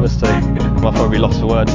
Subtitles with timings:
[0.00, 0.40] nervous, so
[0.80, 1.72] my probably lost for words.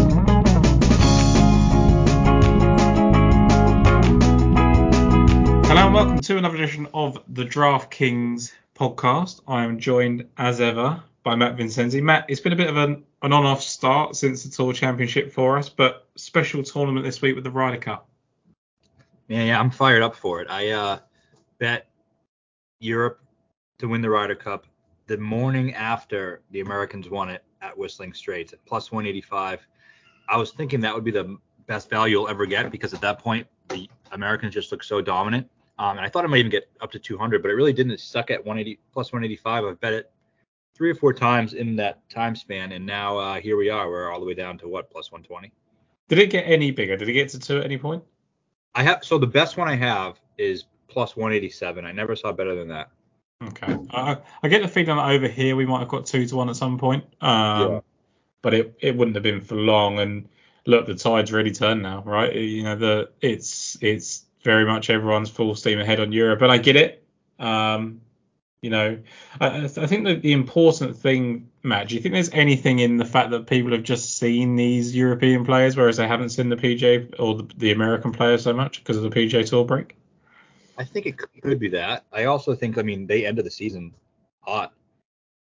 [5.68, 9.42] Hello and welcome to another edition of the DraftKings podcast.
[9.48, 12.02] I am joined as ever by Matt Vincenzi.
[12.02, 15.60] Matt, it's been a bit of an, an on-off start since the Tour Championship for
[15.60, 18.10] us, but special tournament this week with the Ryder Cup.
[19.28, 20.50] Yeah, yeah, I'm fired up for it.
[20.50, 21.00] I uh,
[21.60, 21.88] bet
[22.80, 23.22] Europe
[23.80, 24.66] to win the Ryder Cup
[25.06, 29.68] the morning after the Americans won it at Whistling Straits at plus 185.
[30.30, 31.38] I was thinking that would be the
[31.68, 35.50] best value you'll ever get because at that point the Americans just look so dominant.
[35.78, 37.92] Um, and I thought I might even get up to 200, but it really didn't.
[37.92, 39.66] It stuck at 180 plus 185.
[39.66, 40.12] I've bet it
[40.74, 43.90] three or four times in that time span, and now uh, here we are.
[43.90, 45.52] We're all the way down to what plus 120.
[46.08, 46.96] Did it get any bigger?
[46.96, 48.04] Did it get to two at any point?
[48.74, 51.86] I have so the best one I have is plus 187.
[51.86, 52.90] I never saw better than that.
[53.48, 53.78] Okay.
[53.92, 56.50] I, I get the feeling that over here we might have got two to one
[56.50, 57.04] at some point.
[57.22, 57.80] Um, yeah.
[58.42, 60.00] But it, it wouldn't have been for long.
[60.00, 60.30] And
[60.66, 62.34] look, the tide's really turned now, right?
[62.34, 66.58] You know, the it's it's very much everyone's full steam ahead on Europe, and I
[66.58, 67.04] get it.
[67.40, 68.02] Um,
[68.62, 68.98] you know,
[69.40, 73.06] I, I think that the important thing, Matt, do you think there's anything in the
[73.06, 77.14] fact that people have just seen these European players, whereas they haven't seen the PJ
[77.20, 79.96] or the, the American players so much because of the PJ Tour break?
[80.78, 82.06] I think it could be that.
[82.12, 83.94] I also think, I mean, they ended the season
[84.42, 84.74] hot.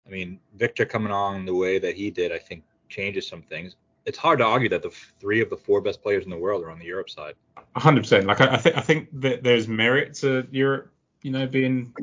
[0.07, 3.75] I mean, Viktor coming on the way that he did, I think changes some things.
[4.05, 6.63] It's hard to argue that the three of the four best players in the world
[6.63, 7.33] are on the Europe side.
[7.75, 8.25] 100%.
[8.25, 10.91] Like I, I think I think that there's merit to Europe,
[11.23, 11.93] you know, being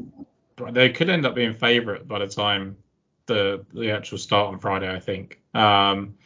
[0.73, 2.77] they could end up being favourite by the time
[3.27, 4.93] the the actual start on Friday.
[4.93, 5.41] I think.
[5.55, 6.17] Um,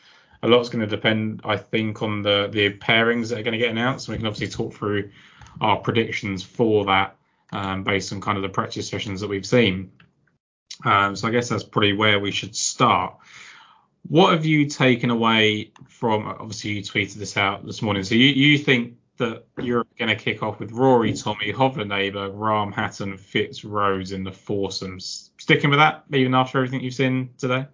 [0.43, 3.59] a lot's going to depend, I think, on the the pairings that are going to
[3.59, 4.09] get announced.
[4.09, 5.11] We can obviously talk through
[5.61, 7.17] our predictions for that
[7.53, 9.91] um, based on kind of the practice sessions that we've seen.
[10.85, 13.17] Um, so I guess that's probably where we should start.
[14.09, 16.27] What have you taken away from?
[16.27, 18.05] Obviously, you tweeted this out this morning.
[18.05, 22.35] So you, you think that you're going to kick off with Rory, Tommy, Hovland, Aberg,
[22.35, 25.31] Rahm, Hatton, Fitz, Rose in the foursomes.
[25.39, 27.67] Sticking with that, even after everything you've seen today?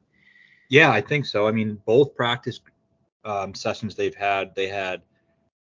[0.69, 1.47] Yeah, I think so.
[1.47, 2.60] I mean, both practice
[3.25, 5.03] um, sessions they've had, they had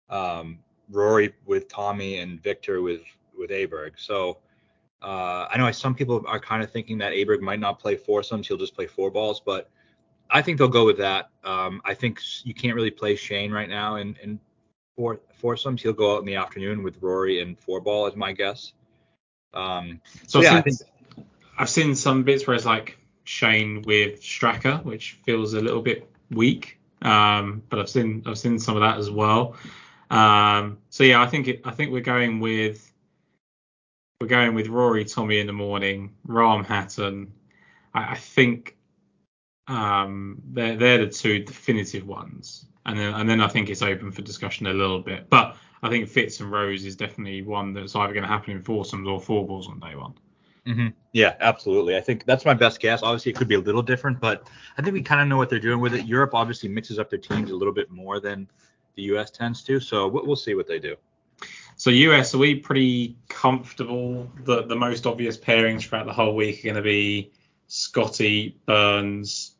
[0.09, 0.59] um,
[0.91, 3.01] Rory with Tommy and Viktor with
[3.37, 3.91] with Aberg.
[3.97, 4.39] So
[5.01, 8.47] uh, I know some people are kind of thinking that Aberg might not play foursomes;
[8.47, 9.39] he'll just play four balls.
[9.39, 9.69] But
[10.29, 11.29] I think they'll go with that.
[11.43, 14.39] Um, I think you can't really play Shane right now in, in
[14.95, 15.81] four foursomes.
[15.81, 18.73] He'll go out in the afternoon with Rory and four ball, is my guess.
[19.53, 20.87] Um, so yeah, I've seen,
[21.57, 26.09] I've seen some bits where it's like Shane with Straka, which feels a little bit
[26.31, 26.79] weak.
[27.01, 29.55] Um, but I've seen I've seen some of that as well.
[30.09, 32.91] Um, so yeah, I think it, I think we're going with
[34.21, 37.31] we're going with Rory, Tommy in the morning, Rahm Hatton.
[37.93, 38.77] I, I think
[39.67, 44.11] um, they're they're the two definitive ones, and then and then I think it's open
[44.11, 45.29] for discussion a little bit.
[45.29, 48.63] But I think Fitz and Rose is definitely one that's either going to happen in
[48.63, 50.13] foursomes or four balls on day one.
[50.65, 50.87] Mm-hmm.
[51.13, 51.95] Yeah, absolutely.
[51.95, 53.01] I think that's my best guess.
[53.01, 55.49] Obviously, it could be a little different, but I think we kind of know what
[55.49, 56.05] they're doing with it.
[56.05, 58.49] Europe obviously mixes up their teams a little bit more than
[58.97, 59.79] the US tends to.
[59.79, 60.97] So we'll see what they do.
[61.77, 66.59] So US, are we pretty comfortable that the most obvious pairings throughout the whole week
[66.59, 67.31] are going to be
[67.67, 69.55] Scotty, Burns,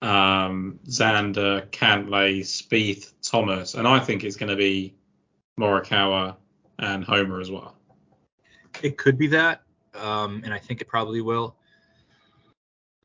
[0.00, 4.94] um, Xander, Cantlay, Spieth, Thomas, and I think it's going to be
[5.58, 6.36] Morikawa
[6.78, 7.76] and Homa as well.
[8.82, 9.62] It could be that,
[9.94, 11.56] um, and I think it probably will.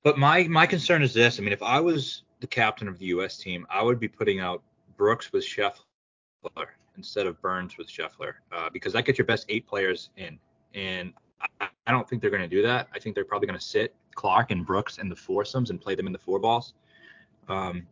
[0.03, 1.39] But my my concern is this.
[1.39, 3.37] I mean, if I was the captain of the U.S.
[3.37, 4.61] team, I would be putting out
[5.01, 9.65] Brooks with Scheffler instead of Burns with Scheffler uh, because that gets your best eight
[9.65, 10.37] players in.
[10.75, 11.11] And
[11.59, 12.87] I, I don't think they're going to do that.
[12.93, 15.95] I think they're probably going to sit Clark and Brooks in the foursomes and play
[15.95, 16.73] them in the four balls.
[17.49, 17.87] Um,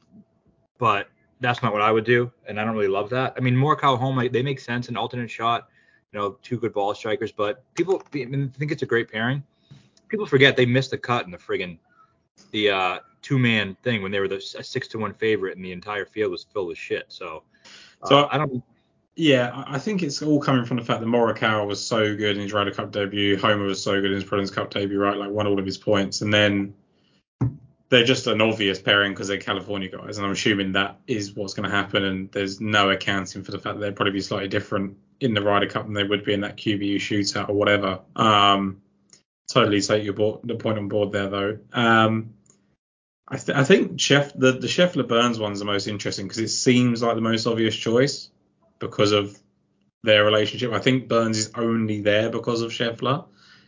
[0.78, 1.10] but
[1.40, 3.34] that's not what I would do, and I don't really love that.
[3.36, 5.68] I mean, more Morikawa Homa, they make sense, an alternate shot,
[6.14, 9.42] you know, two good ball strikers, but people I mean, think it's a great pairing.
[10.10, 11.80] People forget they missed the cut in the friggin'
[12.52, 15.66] the uh, two man thing when they were the a six to one favorite and
[15.66, 17.06] the entire field was filled with shit.
[17.10, 17.44] So,
[18.04, 18.64] uh, so I don't.
[19.16, 22.44] Yeah, I think it's all coming from the fact that Morikawa was so good in
[22.44, 25.18] his Ryder Cup debut, Homa was so good in his Presidents Cup debut, right?
[25.18, 26.74] Like won all of his points, and then
[27.90, 31.54] they're just an obvious pairing because they're California guys, and I'm assuming that is what's
[31.54, 32.06] going to happen.
[32.06, 35.42] And there's no accounting for the fact that they'd probably be slightly different in the
[35.42, 38.00] Ryder Cup than they would be in that QBE shootout or whatever.
[38.16, 38.82] Um,
[39.52, 41.58] totally take your board, the point on board there though.
[41.74, 42.36] Um,
[43.30, 46.50] I, th- I think Chef the the Scheffler Burns one's the most interesting because it
[46.50, 48.30] seems like the most obvious choice
[48.80, 49.38] because of
[50.04, 50.74] their relationship.
[50.74, 53.26] I think Burns is only there because of Scheffler,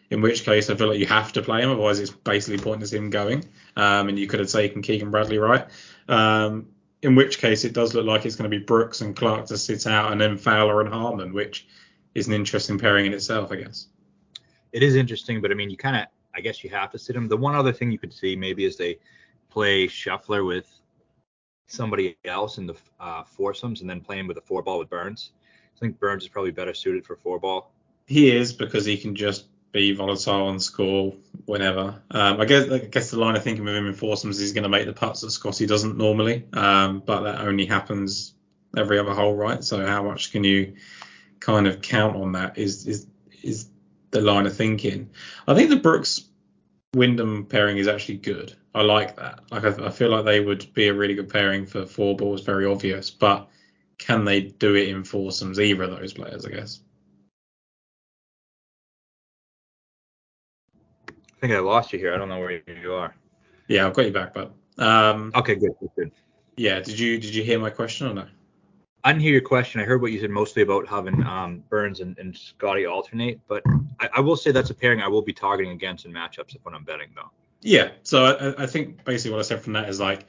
[0.10, 2.94] in which case I feel like you have to play him, otherwise it's basically pointless
[2.94, 3.46] him going.
[3.76, 5.68] Um, and you could have taken Keegan Bradley right.
[6.08, 6.68] Um,
[7.02, 9.58] in which case, it does look like it's going to be Brooks and Clark to
[9.58, 11.68] sit out, and then Fowler and Harman, which
[12.14, 13.88] is an interesting pairing in itself, I guess.
[14.72, 16.06] It is interesting, but I mean, you kind of,
[16.36, 17.28] I guess you have to sit him.
[17.28, 19.00] The one other thing you could see maybe is they
[19.52, 20.68] play Scheffler with
[21.68, 24.90] somebody else in the uh, foursomes and then play him with a four ball with
[24.90, 25.32] Burns.
[25.76, 27.72] I think Burns is probably better suited for four ball.
[28.08, 31.16] He is because he can just be volatile and score
[31.46, 32.02] whenever.
[32.12, 34.54] Um, I guess I guess the line of thinking with him in foursomes is he's
[34.54, 38.34] going to make the putts that Scotty doesn't normally, um, but that only happens
[38.76, 39.64] every other hole, right?
[39.64, 40.76] So how much can you
[41.40, 42.58] kind of count on that?
[42.58, 43.08] Is is
[43.44, 43.70] is
[44.12, 45.10] the line of thinking?
[45.48, 46.26] I think the Brooks
[46.94, 48.56] Wyndham pairing is actually good.
[48.74, 49.42] I like that.
[49.52, 52.42] Like I, I feel like they would be a really good pairing for four balls,
[52.42, 53.50] very obvious, but
[53.98, 55.60] can they do it in foursomes?
[55.60, 56.82] Either of those players, I guess.
[61.08, 62.14] I think I lost you here.
[62.14, 63.16] I don't know where you are.
[63.68, 66.12] Yeah, I've got you back, but um, Okay, good, good, good.
[66.56, 66.80] yeah.
[66.80, 68.26] Did you did you hear my question or no?
[69.04, 69.82] I didn't hear your question.
[69.82, 73.64] I heard what you said mostly about having um, Burns and, and Scotty alternate, but
[74.00, 76.76] I, I will say that's a pairing I will be targeting against in matchups when
[76.76, 77.32] I'm betting, though.
[77.62, 77.92] Yeah.
[78.04, 80.26] So I, I think basically what I said from that is like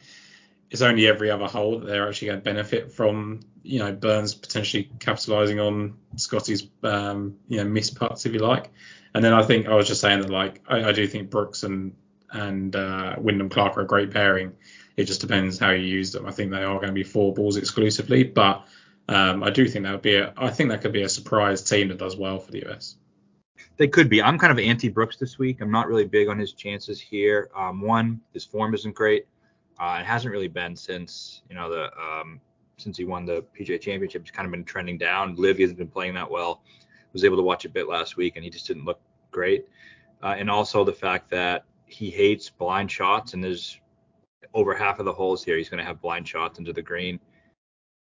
[0.71, 3.41] it's only every other hole that they're actually going to benefit from.
[3.65, 8.71] You know, Burns potentially capitalizing on Scotty's um, you know missed putts if you like,
[9.15, 11.63] and then I think I was just saying that like I, I do think Brooks
[11.63, 11.95] and
[12.33, 14.53] and uh, Wyndham Clark are a great pairing.
[14.97, 16.27] It just depends how you use them.
[16.27, 18.67] I think they are going to be four balls exclusively, but
[19.09, 21.63] um, I do think that would be a I think that could be a surprise
[21.63, 22.97] team that does well for the US.
[23.77, 24.23] They could be.
[24.23, 25.61] I'm kind of anti Brooks this week.
[25.61, 27.51] I'm not really big on his chances here.
[27.57, 29.27] Um, one, his form isn't great.
[29.81, 32.41] Uh, it hasn't really been since you know the um,
[32.77, 34.23] since he won the PGA Championship.
[34.23, 35.37] He's kind of been trending down.
[35.37, 36.63] Liv hasn't been playing that well.
[37.13, 39.67] Was able to watch a bit last week, and he just didn't look great.
[40.23, 43.81] Uh, and also the fact that he hates blind shots, and there's
[44.55, 47.19] over half of the holes here he's going to have blind shots into the green.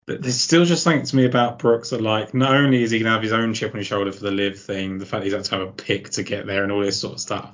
[0.05, 2.99] But there's still just something to me about Brooks that like not only is he
[2.99, 5.25] gonna have his own chip on his shoulder for the LIV thing, the fact that
[5.25, 7.51] he's had to have a pick to get there and all this sort of stuff,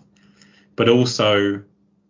[0.75, 1.63] but also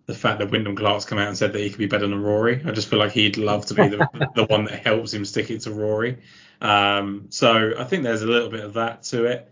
[0.08, 2.22] the fact that Wyndham Clark's come out and said that he could be better than
[2.22, 2.62] Rory.
[2.66, 5.52] I just feel like he'd love to be the, the one that helps him stick
[5.52, 6.18] it to Rory.
[6.60, 9.52] Um, so I think there's a little bit of that to it.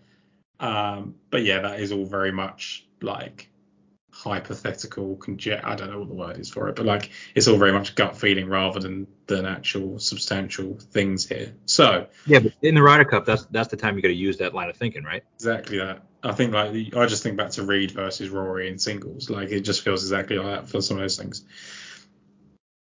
[0.60, 3.50] Um, but yeah, that is all very much like
[4.24, 5.66] hypothetical conjecture.
[5.66, 7.95] I don't know what the word is for it, but like it's all very much
[7.95, 11.54] gut feeling rather than than actual substantial things here.
[11.66, 14.38] So Yeah, but in the Ryder Cup, that's that's the time you got to use
[14.38, 15.24] that line of thinking, right?
[15.36, 16.04] exactly that.
[16.21, 19.30] I think like the- I just think back to Reed versus Rory in singles.
[19.30, 21.45] Like it just feels exactly like that for some of those things.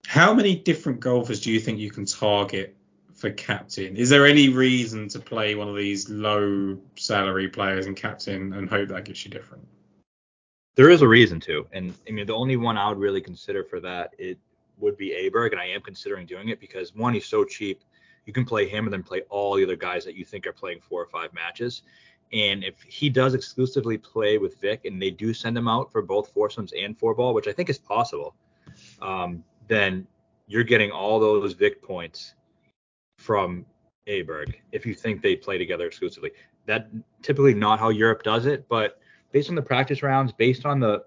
[0.06, 2.78] How many different golfers do you think you can target
[3.16, 3.98] for captain?
[3.98, 8.70] Is there any reason to play one of these low salary players in captain and
[8.70, 9.68] hope that gets you different?
[10.78, 13.64] There is a reason to, and I mean the only one I would really consider
[13.64, 14.38] for that it
[14.78, 17.84] would be Aberg, and I am considering doing it because one, he's so cheap,
[18.28, 20.54] you can play him and then play all the other guys that you think are
[20.54, 21.82] playing four or five matches.
[22.32, 26.04] And if he does exclusively play with Vic, and they do send him out for
[26.04, 28.36] both foursomes and four ball, which I think is possible,
[29.02, 30.06] um, then
[30.46, 32.36] you're getting all those Vic points
[33.18, 33.66] from
[34.08, 36.32] Aberg if you think they play together exclusively.
[36.68, 36.90] That
[37.24, 39.00] typically not how Europe does it, but
[39.32, 41.04] based on the practice rounds, based on the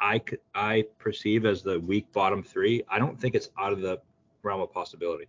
[0.00, 0.20] I
[0.54, 4.00] I perceive as the weak bottom three, I don't think it's out of the
[4.42, 5.26] realm of possibility.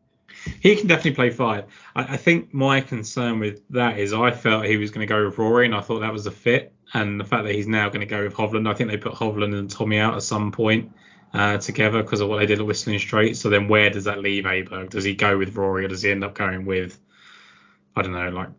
[0.60, 1.66] He can definitely play five.
[1.96, 5.26] I, I think my concern with that is I felt he was going to go
[5.26, 6.74] with Rory, and I thought that was a fit.
[6.94, 9.14] And the fact that he's now going to go with Hovland, I think they put
[9.14, 10.92] Hovland and Tommy out at some point
[11.34, 13.40] uh, together because of what they did at Whistling Straits.
[13.40, 14.90] So then where does that leave Aberg?
[14.90, 17.00] Does he go with Rory, or does he end up going with
[17.96, 18.50] I don't know, like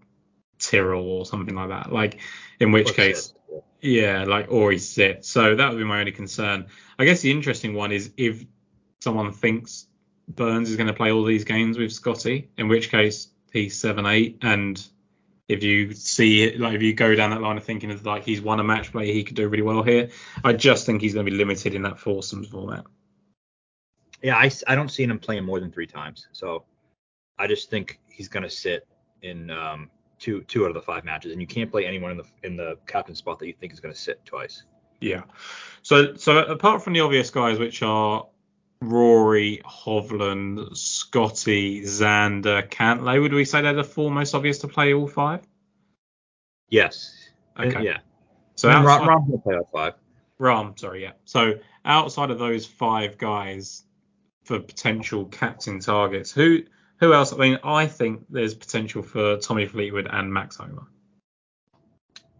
[0.59, 1.93] Tyrrell or something like that?
[1.93, 2.19] Like
[2.59, 3.27] in which Or case.
[3.27, 3.37] Sid.
[3.83, 5.25] Yeah, like or he's sit.
[5.25, 6.67] So that would be my only concern.
[6.99, 8.45] I guess the interesting one is if
[9.01, 9.87] someone thinks
[10.29, 14.07] Burns is going to play all these games with Scotty, in which case he's seven
[14.07, 14.83] eight, and
[15.49, 18.41] if you see like if you go down that line of thinking of like he's
[18.41, 20.11] won a match play, he could do really well here.
[20.45, 22.85] I just think he's going to be limited in that foursomes format.
[24.23, 26.29] Yeah, I, I don't see him playing more than three times.
[26.33, 26.65] So
[27.39, 28.87] I just think he's going to sit
[29.23, 32.17] in um, two two out of the five matches, and you can't play anyone in
[32.19, 34.63] the in the captain spot that you think is going to sit twice.
[35.01, 35.23] Yeah.
[35.83, 38.27] So so apart from the obvious guys, which are
[38.83, 44.95] Rory, Hovland, Scotty, Xander, Cantlay, would we say they're the four most obvious to play
[44.95, 45.41] all five?
[46.69, 47.29] Yes.
[47.59, 47.75] Okay.
[47.75, 47.99] Uh, yeah.
[48.55, 49.95] So mean, outside, to play all five.
[50.39, 51.13] Rahm, sorry, yeah.
[51.25, 53.85] So outside of those five guys
[54.45, 56.63] for potential captain targets, who
[57.01, 57.33] who else?
[57.33, 60.87] I mean, I think there's potential for Tommy Fleetwood and Max Homa.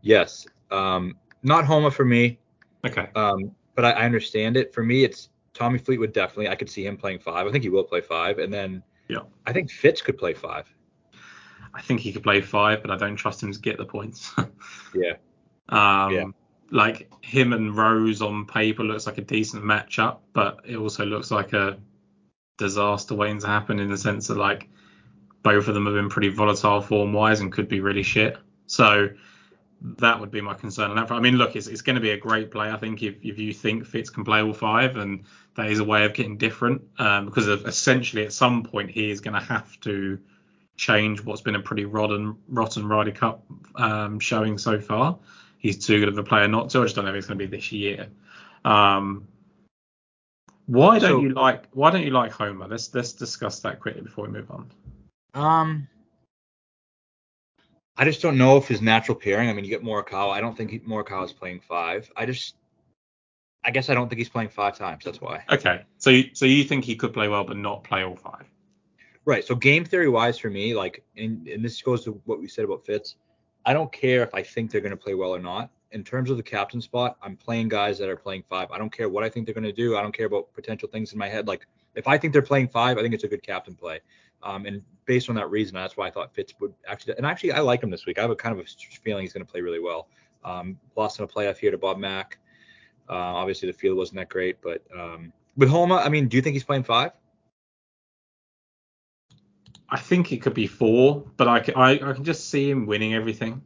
[0.03, 0.47] Yes.
[0.71, 2.39] Um, not Homa for me,
[2.87, 3.09] Okay.
[3.15, 4.73] um, but I, I understand it.
[4.73, 6.49] For me, it's Tommy Fleetwood definitely.
[6.49, 7.47] I could see him playing five.
[7.47, 9.21] I think he will play five, and then Yeah.
[9.47, 10.73] I think Fitz could play five.
[11.75, 14.33] I think he could play five, but I don't trust him to get the points.
[14.95, 15.15] Yeah.
[15.69, 16.25] Um, Yeah.
[16.73, 21.33] Like him and Rose on paper looks like a decent matchup, but it also looks
[21.33, 21.77] like a
[22.61, 24.69] disaster waiting to happen in the sense that like
[25.43, 28.37] both of them have been pretty volatile form wise and could be really shit.
[28.67, 29.09] So
[29.99, 30.97] that would be my concern.
[30.97, 32.71] I mean, look, it's, it's going to be a great play.
[32.71, 35.25] I think if, if you think Fitz can play all five, and
[35.57, 39.11] that is a way of getting different um, because of essentially at some point he
[39.11, 40.19] is going to have to
[40.77, 43.45] change what's been a pretty rotten rotten Ryder Cup
[43.77, 45.19] um, showing so far.
[45.59, 46.81] He's too good of a player not to.
[46.81, 48.09] I just don't know if it's going to be this year.
[48.65, 49.27] Um,
[50.71, 52.67] why don't So- you like Why don't you like Homa?
[52.69, 54.71] Let's let's discuss that quickly before we move on.
[55.35, 55.89] Um,
[57.97, 59.49] I just don't know if his natural pairing.
[59.51, 60.31] I mean, you get Morikawa.
[60.33, 62.11] I don't think he, Morikawa is playing five.
[62.17, 62.55] I just,
[63.63, 65.05] I guess I don't think he's playing five times.
[65.05, 65.45] That's why.
[65.51, 68.47] Okay, so you, so you think he could play well but not play all five?
[69.27, 69.45] Right.
[69.45, 72.65] So game theory wise for me, like, and, and this goes to what we said
[72.65, 73.17] about Fitz.
[73.67, 75.71] I don't care if I think they're going to play well or not.
[75.93, 78.71] In terms of the captain spot, I'm playing guys that are playing five.
[78.71, 79.97] I don't care what I think they're going to do.
[79.97, 81.49] I don't care about potential things in my head.
[81.49, 81.67] Like,
[81.97, 84.01] if I think they're playing five, I think it's a good captain play.
[84.43, 87.15] Um, and based on that reason, that's why I thought Fitz would actually.
[87.17, 88.19] And actually, I like him this week.
[88.19, 88.69] I have a kind of a
[89.03, 90.09] feeling he's going to play really well.
[90.45, 92.39] Um, lost in a playoff here to Bob Mack.
[93.09, 96.43] Uh, obviously, the field wasn't that great, but um, with Homa, I mean, do you
[96.43, 97.11] think he's playing five?
[99.89, 102.87] I think it could be four, but I can, I, I can just see him
[102.87, 103.61] winning everything.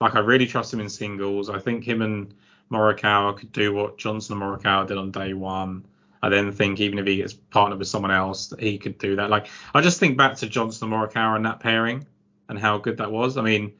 [0.00, 1.50] Like I really trust him in singles.
[1.50, 2.34] I think him and
[2.70, 5.84] Morikawa could do what Johnson and Morikawa did on day one.
[6.22, 9.16] I then think even if he gets partnered with someone else, that he could do
[9.16, 9.30] that.
[9.30, 12.06] Like I just think back to Johnson and Morikawa and that pairing
[12.48, 13.36] and how good that was.
[13.36, 13.72] I mean,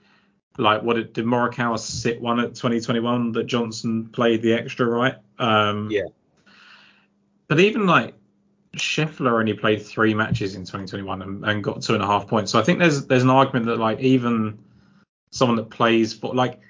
[0.57, 5.17] like what did, did Morikawa sit one at 2021 that Johnson played the extra right?
[5.39, 6.07] Um, Yeah.
[7.49, 8.15] But even like
[8.77, 12.53] Scheffler only played three matches in 2021 and, and got two and a half points.
[12.53, 14.59] So I think there's there's an argument that like even
[15.31, 16.61] someone that plays for like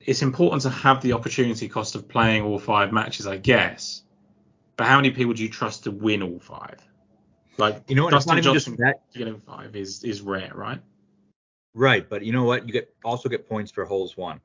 [0.00, 4.02] it's important to have the opportunity cost of playing all five matches, I guess.
[4.76, 6.78] But how many people do you trust to win all five?
[7.58, 8.14] Like You know what?
[8.14, 9.02] It's Dustin Johnson just that.
[9.14, 10.80] getting five is is rare, right?
[11.74, 12.66] Right, but you know what?
[12.66, 14.40] You get also get points for holes one.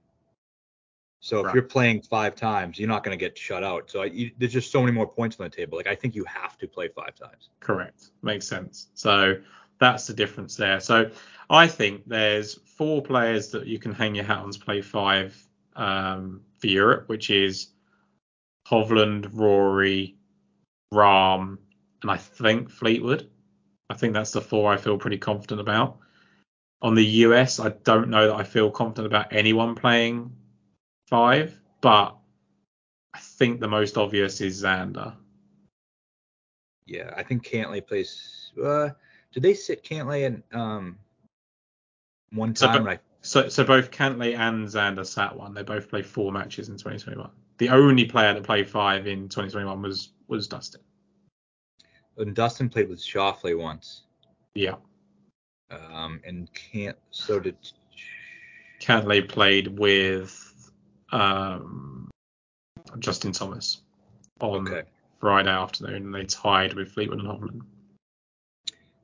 [1.19, 1.55] So if Right.
[1.55, 3.89] you're playing five times, you're not going to get shut out.
[3.89, 5.77] So I, you, there's just so many more points on the table.
[5.77, 7.49] Like I think you have to play five times.
[7.59, 8.11] Correct.
[8.21, 8.87] Makes sense.
[8.93, 9.41] So
[9.79, 10.79] that's the difference there.
[10.79, 11.11] So
[11.49, 15.41] I think there's four players that you can hang your hat on to play five
[15.75, 17.69] um, for Europe, which is
[18.67, 20.15] Hovland, Rory,
[20.93, 21.57] Rahm,
[22.01, 23.29] and I think Fleetwood.
[23.89, 25.97] I think that's the four I feel pretty confident about.
[26.81, 30.35] On the US, I don't know that I feel confident about anyone playing
[31.07, 32.15] five, but
[33.13, 35.15] I think the most obvious is Xander.
[36.85, 38.51] Yeah, I think Cantlay plays.
[38.61, 38.89] Uh,
[39.37, 40.97] did they sit Cantlay and um
[42.31, 42.83] one So, time?
[42.85, 45.53] but- I, So, so both Cantlay and Xander sat one.
[45.53, 47.29] They both played four matches in 2021.
[47.59, 50.81] The only player that played five in 2021 was was Dustin.
[52.17, 54.05] and Dustin played with Schauffele once.
[54.55, 54.77] Yeah,
[55.69, 56.97] Um, and can't.
[57.11, 57.57] So did.
[58.81, 60.71] Cantlay played with
[61.11, 62.09] um,
[62.97, 63.81] Justin Thomas
[64.39, 64.89] on Okay.
[65.19, 67.61] Friday afternoon, and they tied with Fleetwood and Hovland.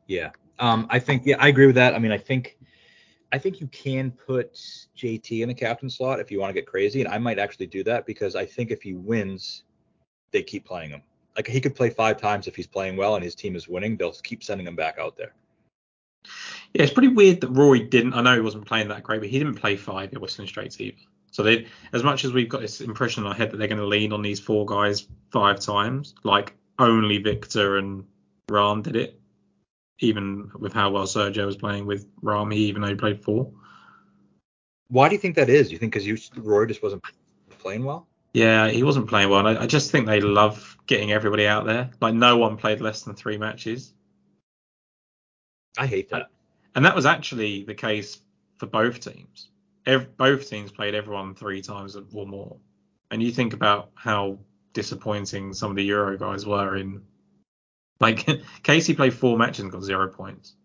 [0.07, 0.31] Yeah.
[0.59, 1.95] Um, I think yeah, I agree with that.
[1.95, 2.57] I mean, I think
[3.31, 4.53] I think you can put
[4.97, 7.67] JT in the captain slot if you want to get crazy, and I might actually
[7.67, 9.63] do that because I think if he wins,
[10.31, 11.01] they keep playing him.
[11.35, 13.97] Like he could play five times if he's playing well and his team is winning,
[13.97, 15.33] they'll keep sending him back out there.
[16.73, 18.13] Yeah, it's pretty weird that Rory didn't.
[18.13, 20.79] I know he wasn't playing that great, but he didn't play five at Western Straits
[20.79, 20.97] either.
[21.31, 23.79] So they, as much as we've got this impression in our head that they're going
[23.79, 28.05] to lean on these four guys five times, like only Viktor and
[28.49, 29.19] Rahm did it.
[29.99, 33.51] Even with how well Sergio was playing with Rami, even though he played four.
[34.89, 35.71] Why do you think that is?
[35.71, 37.03] You think because you Roy just wasn't
[37.59, 38.07] playing well?
[38.33, 39.47] Yeah, he wasn't playing well.
[39.47, 41.91] I, I just think they love getting everybody out there.
[42.01, 43.93] Like no one played less than three matches.
[45.77, 46.29] I hate that.
[46.75, 48.19] And that was actually the case
[48.57, 49.49] for both teams.
[49.85, 52.57] Ev- both teams played everyone three times or more.
[53.11, 54.39] And you think about how
[54.73, 57.01] disappointing some of the Euro guys were in.
[57.99, 58.27] Like
[58.63, 60.55] Casey played four matches and got zero points.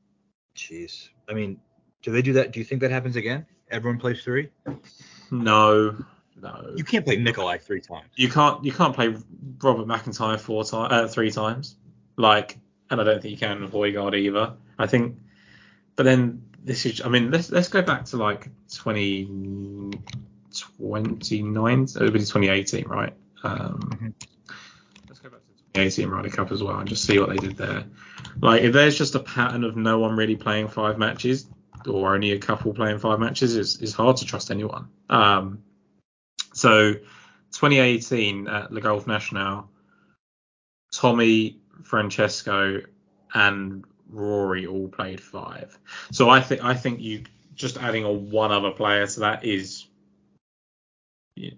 [0.57, 1.09] Jeez.
[1.29, 1.61] I mean,
[2.03, 2.53] do they do that?
[2.53, 3.47] Do you think that happens again?
[3.71, 4.49] Everyone plays three.
[5.31, 5.97] No,
[6.41, 6.73] no.
[6.75, 8.09] You can't play Nicolai three times.
[8.17, 9.15] You can't you can't play
[9.63, 11.77] Robert MacIntyre four times, uh, three times.
[12.17, 12.59] Like,
[12.91, 14.55] and I don't think you can Højgaard either.
[14.79, 15.17] I think,
[15.97, 17.01] but then this is.
[17.03, 19.91] I mean, let's let's go back to like 20,
[20.79, 21.87] 29.
[21.87, 23.15] So it would be 2018, right?
[23.43, 24.15] Um,
[25.79, 27.85] 2018 Ryder Cup as well and just see what they did there.
[28.41, 31.47] Like if there's just a pattern of no one really playing five matches
[31.87, 34.89] or only a couple playing five matches, it's, it's hard to trust anyone.
[35.09, 35.63] Um,
[36.53, 39.71] so 2018 at Le Golf National,
[40.93, 42.83] Tommy, Francesco,
[43.35, 45.79] and Rory all played five.
[46.11, 49.87] So I think I think you just adding a one other player to that is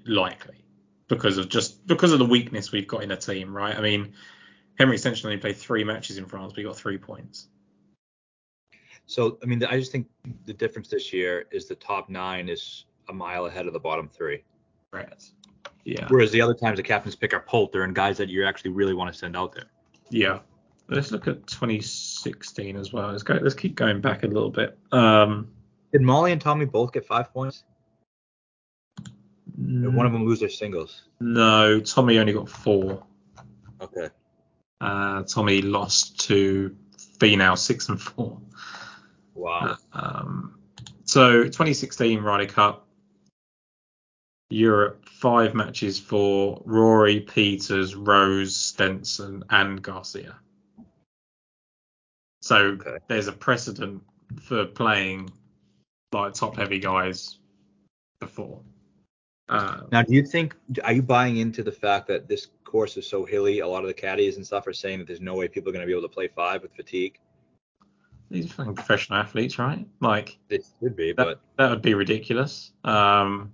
[0.04, 0.64] likely
[1.10, 3.76] because of just because of the weakness we've got in a team, right?
[3.76, 4.14] I mean,
[4.78, 7.48] Henrik Stenson only played three matches in France, but he got three points.
[9.04, 10.06] So I mean, I just think
[10.46, 14.08] the difference this year is the top nine is a mile ahead of the bottom
[14.08, 14.42] three.
[14.92, 15.12] Right.
[15.84, 16.06] Yeah.
[16.08, 18.94] Whereas the other times the captains pick are Poulter and guys that you actually really
[18.94, 19.64] want to send out there.
[20.10, 20.38] Yeah.
[20.88, 23.10] Let's look at 2016 as well.
[23.10, 23.34] Let's go.
[23.34, 24.76] Let's keep going back a little bit.
[24.90, 25.52] Um,
[25.92, 27.64] Did Molly and Tommy both get five points?
[29.60, 29.92] Mm.
[29.94, 31.02] One of them lose their singles.
[31.20, 33.04] No, Tommy only got four.
[33.80, 34.08] Okay.
[34.80, 36.74] Uh, Tommy lost to
[37.18, 38.40] Finau six and four.
[39.34, 39.76] Wow.
[39.92, 40.58] Um,
[41.04, 42.86] so 2016 Ryder Cup,
[44.48, 50.36] Europe, five matches for Rory, Pieters, Rose, Stenson, and Garcia.
[52.42, 52.98] So Okay.
[53.08, 54.02] there's a precedent
[54.40, 55.30] for playing
[56.12, 57.38] like top heavy guys
[58.18, 58.60] before.
[59.50, 60.54] Uh, Now, do you think
[60.84, 63.58] are you buying into the fact that this course is so hilly?
[63.60, 65.72] A lot of the caddies and stuff are saying that there's no way people are
[65.72, 67.18] going to be able to play five with fatigue.
[68.30, 69.86] these are fucking professional athletes, right?
[70.00, 72.72] Like It should be, that, but that would be ridiculous.
[72.84, 73.52] Um,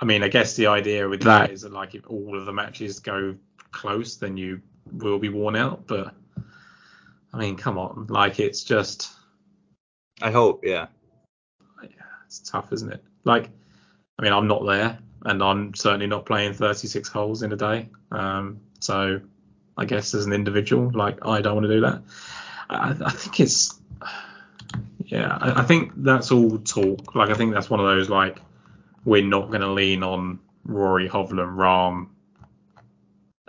[0.00, 2.52] I mean, I guess the idea with that is that like if all of the
[2.52, 3.34] matches go
[3.72, 5.86] close, then you will be worn out.
[5.86, 6.14] But
[7.34, 9.10] I mean, come on, like it's just
[10.22, 10.86] I hope, yeah.
[12.26, 13.02] it's tough, isn't it?
[13.24, 13.50] Like,
[14.20, 17.88] I mean, I'm not there, and I'm certainly not playing 36 holes in a day.
[18.10, 19.22] Um, so
[19.78, 22.02] I guess as an individual, like I don't want to do that.
[22.68, 23.80] I, I think it's
[25.06, 27.14] yeah, I, I think that's all talk.
[27.14, 28.42] Like I think that's one of those like
[29.06, 32.08] we're not going to lean on Rory Hovland Rahm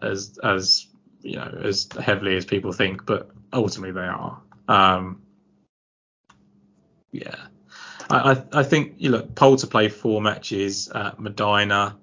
[0.02, 0.88] as as
[1.22, 4.41] you know as heavily as people think, but ultimately they are.
[4.69, 5.22] Um,
[7.12, 7.48] yeah,
[8.12, 11.97] I, I think you look Poulter play four matches at Medinah,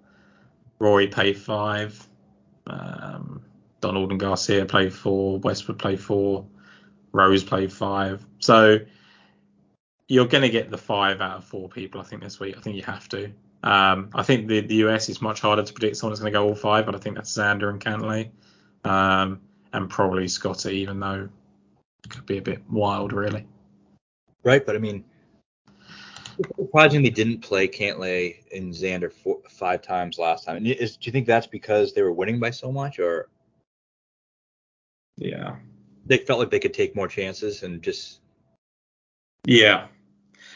[0.78, 2.06] Rory played five,
[2.66, 3.42] um,
[3.80, 6.46] Donald and Garcia played four, Westwood played four,
[7.12, 8.24] Rose played five.
[8.38, 8.78] So
[10.08, 12.56] you're going to get the five out of four people, I think, this week.
[12.56, 13.32] I think you have to.
[13.62, 16.38] Um, I think the, the US is much harder to predict someone that's going to
[16.38, 18.30] go all five, but I think that's Xander and Cantlay,
[18.84, 19.40] um,
[19.72, 21.28] and probably Scotty, even though
[22.04, 23.46] it could be a bit wild, really.
[24.44, 25.04] Right, but I mean,
[26.56, 30.56] surprising they didn't play Cantlay and Xander four, five times last time.
[30.56, 33.28] And is, do you think that's because they were winning by so much, or
[35.16, 35.56] Yeah.
[36.06, 38.20] they felt like they could take more chances and just?
[39.44, 39.88] Yeah.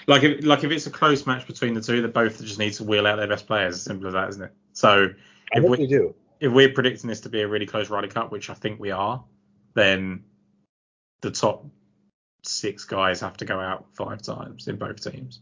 [0.07, 2.73] Like if like if it's a close match between the two, they both just need
[2.75, 3.75] to wheel out their best players.
[3.77, 4.53] As simple as that, isn't it?
[4.73, 5.09] So
[5.55, 6.15] I if we they do.
[6.41, 8.91] if we're predicting this to be a really close Ryder Cup, which I think we
[8.91, 9.23] are,
[9.75, 10.25] then
[11.21, 11.65] the top
[12.45, 15.41] six guys have to go out five times in both teams.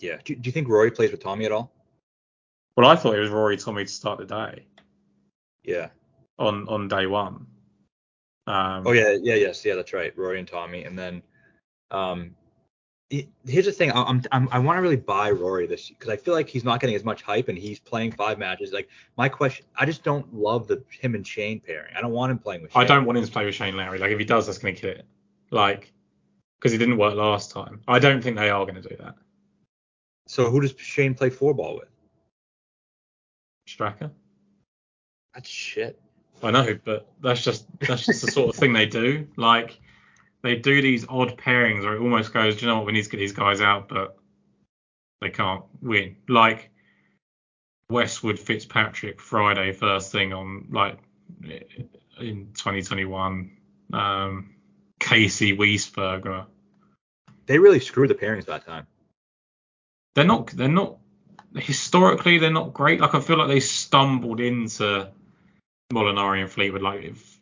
[0.00, 0.16] Yeah.
[0.24, 1.70] Do, do you think Rory plays with Tommy at all?
[2.76, 4.64] Well, I thought it was Rory Tommy to start the day
[5.64, 5.90] Yeah.
[6.38, 7.46] on on day one.
[8.46, 10.16] Um, Oh yeah, yeah, yes, yeah, that's right.
[10.16, 11.22] Rory and Tommy, and then,
[11.90, 12.34] um,
[13.10, 13.90] he- here's the thing.
[13.92, 16.64] I- I'm, I'm I want to really buy Rory this because I feel like he's
[16.64, 18.72] not getting as much hype, and he's playing five matches.
[18.72, 21.92] Like my question, I just don't love the him and Shane pairing.
[21.96, 22.72] I don't want him playing with.
[22.72, 22.82] Shane.
[22.82, 23.98] I don't want him to play with Shane Lowry.
[23.98, 25.04] Like if he does, that's going to kill it.
[25.50, 25.92] Like
[26.58, 27.82] because it didn't work last time.
[27.88, 29.14] I don't think they are going to do that.
[30.30, 31.88] So who does Shane play four ball with?
[33.68, 34.12] Straka.
[35.34, 36.00] That's shit.
[36.40, 39.26] I know, but that's just that's just the sort of thing they do.
[39.36, 39.80] Like
[40.42, 43.02] they do these odd pairings where it almost goes, do you know what, we need
[43.02, 44.18] to get these guys out, but
[45.20, 46.14] they can't win.
[46.28, 46.70] Like
[47.90, 51.00] Westwood Fitzpatrick Friday first thing on like
[52.20, 53.50] in 2021.
[53.92, 54.54] Um,
[55.00, 56.46] Casey Wiesberger.
[57.46, 58.86] They really screwed the pairings that time.
[60.14, 60.96] They're not they're not
[61.56, 63.00] historically they're not great.
[63.00, 65.08] Like I feel like they stumbled into
[65.92, 66.82] Molinari and Fleetwood.
[66.82, 67.38] Like if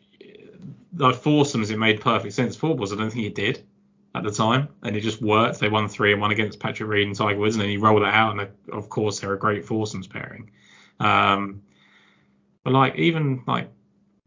[0.96, 2.56] like foursomes, it made perfect sense.
[2.56, 3.64] Fourballs, I don't think it did
[4.14, 5.60] at the time, and it just worked.
[5.60, 8.02] They won three and one against Patrick Reed and Tiger Woods, and then he rolled
[8.02, 10.50] it out, and of course they're a great foursomes pairing.
[11.00, 11.62] Um,
[12.64, 13.70] but like even like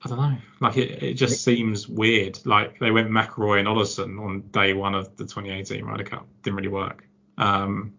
[0.03, 2.39] I don't know, like it, it just seems weird.
[2.45, 6.57] Like they went McIlroy and Olesen on day one of the 2018 Ryder Cup, didn't
[6.57, 7.05] really work.
[7.37, 7.93] Um,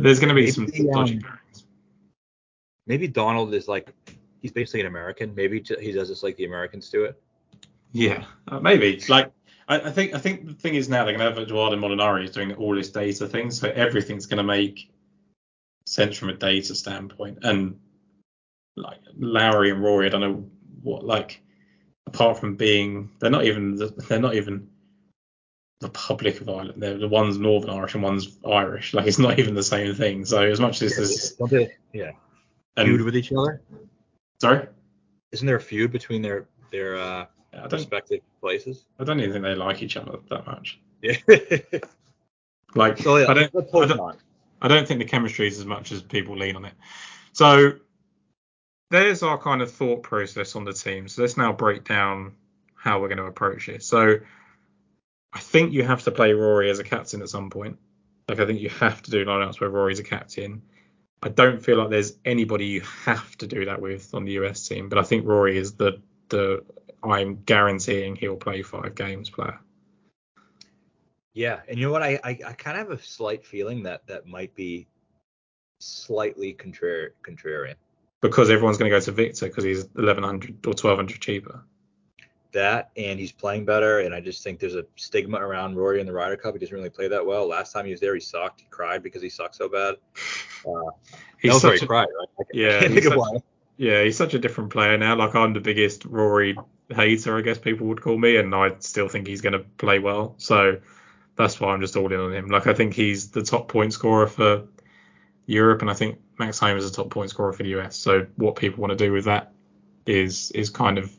[0.00, 1.64] there's going to be some Maybe, dodgy um, pairings.
[2.86, 3.92] Maybe Donald is like
[4.40, 5.34] he's basically an American.
[5.34, 7.20] Maybe he does this like the Americans do it.
[7.92, 9.02] Yeah, uh, maybe.
[9.08, 9.30] Like,
[9.68, 12.24] I, I think I think the thing is now they're going to have Eduardo Molinari
[12.24, 14.90] is doing all this data things, so everything's going to make
[15.86, 17.38] sense from a data standpoint.
[17.42, 17.78] And
[18.76, 20.50] like Lowry and Rory, I don't know
[20.82, 21.42] what like
[22.06, 23.76] apart from being they're not even
[24.08, 24.68] they're not even
[25.82, 26.74] Republic of Ireland.
[26.76, 28.94] They're the one's Northern Irish and one's Irish.
[28.94, 30.24] Like it's not even the same thing.
[30.24, 32.12] So as much as this, they, yeah,
[32.76, 33.62] and, feud with each other.
[34.40, 34.68] sorry,
[35.32, 37.26] Isn't there a feud between their their uh,
[37.70, 38.86] respective places?
[38.98, 40.80] I don't even think they like each other that much.
[41.02, 41.16] Yeah.
[42.74, 44.16] Like so yeah, I don't I don't.
[44.62, 46.74] I don't think the chemistry is as much as people lean on it.
[47.32, 47.72] So
[48.90, 51.08] there's our kind of thought process on the team.
[51.08, 52.32] So let's now break down
[52.74, 53.82] how we're going to approach it.
[53.82, 54.18] So
[55.32, 57.78] I think you have to play Rory as a captain at some point.
[58.28, 60.62] Like I think you have to do lineups where Rory's a captain.
[61.22, 64.66] I don't feel like there's anybody you have to do that with on the US
[64.66, 66.64] team, but I think Rory is the the
[67.02, 69.58] I'm guaranteeing he'll play five games player.
[71.34, 72.02] Yeah, and you know what?
[72.02, 74.86] I I, I kind of have a slight feeling that that might be
[75.80, 77.74] slightly contrary contrarian.
[78.20, 81.64] Because everyone's going to go to Viktor because he's 1100 or 1200 cheaper.
[82.52, 86.06] That and he's playing better, and I just think there's a stigma around Rory in
[86.06, 86.54] the Ryder Cup.
[86.54, 87.48] He doesn't really play that well.
[87.48, 88.60] Last time he was there, he sucked.
[88.60, 89.96] He cried because he sucked so bad.
[90.64, 90.92] Uh,
[91.38, 92.46] He's that was where such he a, cried, right?
[92.54, 93.42] Yeah, he's such-
[93.76, 95.16] Yeah, he's such a different player now.
[95.16, 96.56] Like I'm the biggest Rory
[96.88, 99.98] hater, I guess people would call me, and I still think he's going to play
[99.98, 100.36] well.
[100.38, 100.78] So
[101.34, 102.46] that's why I'm just all in on him.
[102.48, 104.68] Like I think he's the top point scorer for
[105.46, 107.96] Europe, and I think Max Homa is the top point scorer for the US.
[107.96, 109.52] So what people want to do with that
[110.06, 111.10] is is kind of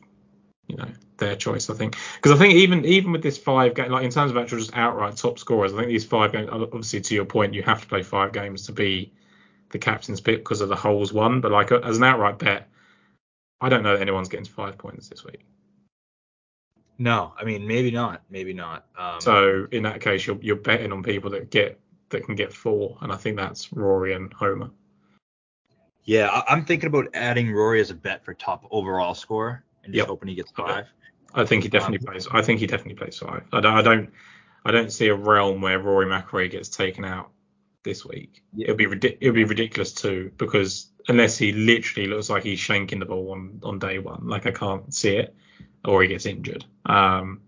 [0.68, 1.96] you know their choice, I think.
[2.16, 4.76] Because I think even even with this five game, like in terms of actual just
[4.76, 6.48] outright top scorers, I think these five games.
[6.50, 9.12] Obviously, to your point, you have to play five games to be
[9.70, 11.40] the captain's pick because of the holes won.
[11.40, 12.68] But like as an outright bet,
[13.60, 15.44] I don't know that anyone's getting to five points this week.
[16.98, 18.86] No, I mean maybe not, maybe not.
[18.96, 22.52] Um, So in that case, you're you're betting on people that get that can get
[22.52, 24.70] four, and I think that's Rory and Homa.
[26.04, 29.98] yeah, I'm thinking about adding Rory as a bet for top overall score and just
[29.98, 30.06] Yep.
[30.08, 30.86] hoping he gets five.
[31.34, 32.28] I think he definitely plays.
[32.30, 33.42] I think he definitely plays five.
[33.52, 33.74] I don't.
[33.76, 34.10] I don't.
[34.64, 37.30] I don't see a realm where Rory McIlroy gets taken out
[37.82, 38.42] this week.
[38.54, 38.70] Yeah.
[38.70, 43.04] It'll be it'll be ridiculous too because unless he literally looks like he's shanking the
[43.04, 45.34] ball on on day one, like I can't see it,
[45.84, 46.64] or he gets injured.
[46.86, 47.40] Um,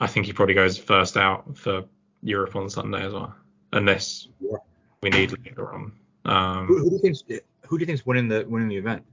[0.00, 1.84] I think he probably goes first out for
[2.22, 3.34] Europe on Sunday as well,
[3.72, 4.56] unless Yeah.
[5.02, 5.92] we need later on.
[6.24, 7.22] Who, Um, who do you think's
[7.66, 9.04] who do you think's winning the winning the event?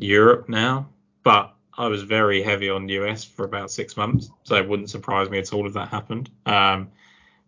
[0.00, 0.88] Europe now,
[1.22, 5.30] but I was very heavy on US for about six months, so it wouldn't surprise
[5.30, 6.30] me at all if that happened.
[6.46, 6.90] Um,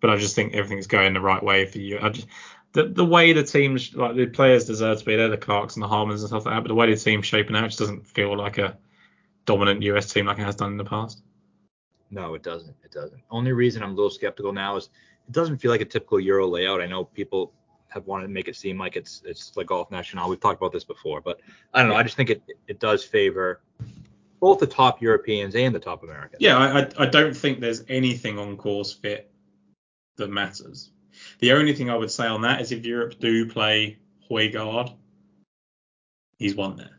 [0.00, 1.98] but I just think everything's going the right way for you.
[2.00, 2.28] I just
[2.72, 5.82] the, the way the teams like the players deserve to be there, the Clarks and
[5.82, 8.06] the Harmons and stuff like that, but the way the team's shaping out just doesn't
[8.06, 8.76] feel like a
[9.46, 11.22] dominant US team like it has done in the past.
[12.10, 12.74] No, it doesn't.
[12.84, 13.20] It doesn't.
[13.30, 14.88] Only reason I'm a little skeptical now is
[15.26, 16.80] it doesn't feel like a typical Euro layout.
[16.80, 17.52] I know people
[17.88, 20.28] have wanted to make it seem like it's it's like golf national.
[20.28, 21.40] We've talked about this before, but
[21.72, 21.96] I don't know.
[21.96, 23.60] I just think it it does favor
[24.40, 26.40] both the top Europeans and the top Americans.
[26.40, 29.30] Yeah, I, I don't think there's anything on course fit
[30.16, 30.90] that matters.
[31.40, 33.98] The only thing I would say on that is if Europe do play
[34.30, 34.94] Højgaard,
[36.38, 36.98] he's won there.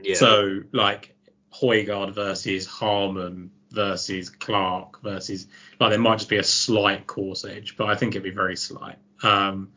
[0.00, 0.14] Yeah.
[0.14, 1.16] So like
[1.52, 5.46] Højgaard versus Harmon versus Clark versus
[5.78, 8.56] like there might just be a slight course edge, but I think it'd be very
[8.56, 8.96] slight.
[9.22, 9.72] Um,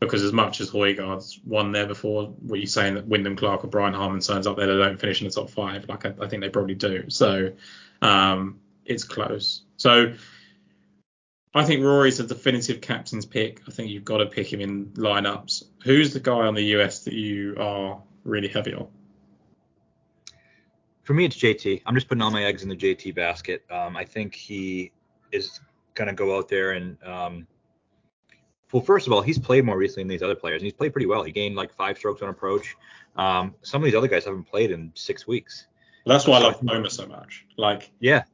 [0.00, 3.68] because as much as Højgaard's won there before, were you saying that Wyndham Clark or
[3.68, 5.88] Brian Harmon turns up there, they don't finish in the top five?
[5.88, 7.08] Like I, I think they probably do.
[7.08, 7.52] So
[8.02, 9.62] um, it's close.
[9.76, 10.12] So
[11.54, 13.62] I think Rory's a definitive captain's pick.
[13.66, 15.64] I think you've got to pick him in lineups.
[15.84, 18.88] Who's the guy on the US that you are really heavy on?
[21.04, 21.82] For me, it's JT.
[21.86, 23.64] I'm just putting all my eggs in the JT basket.
[23.70, 24.92] Um, I think he
[25.32, 25.60] is
[25.94, 27.46] going to go out there and, um,
[28.76, 30.92] well, first of all, he's played more recently than these other players, and he's played
[30.92, 31.22] pretty well.
[31.22, 32.76] He gained like five strokes on approach.
[33.16, 35.66] Um, some of these other guys haven't played in six weeks.
[36.04, 37.46] That's why I love Homa so much.
[37.56, 38.24] Like, Yeah.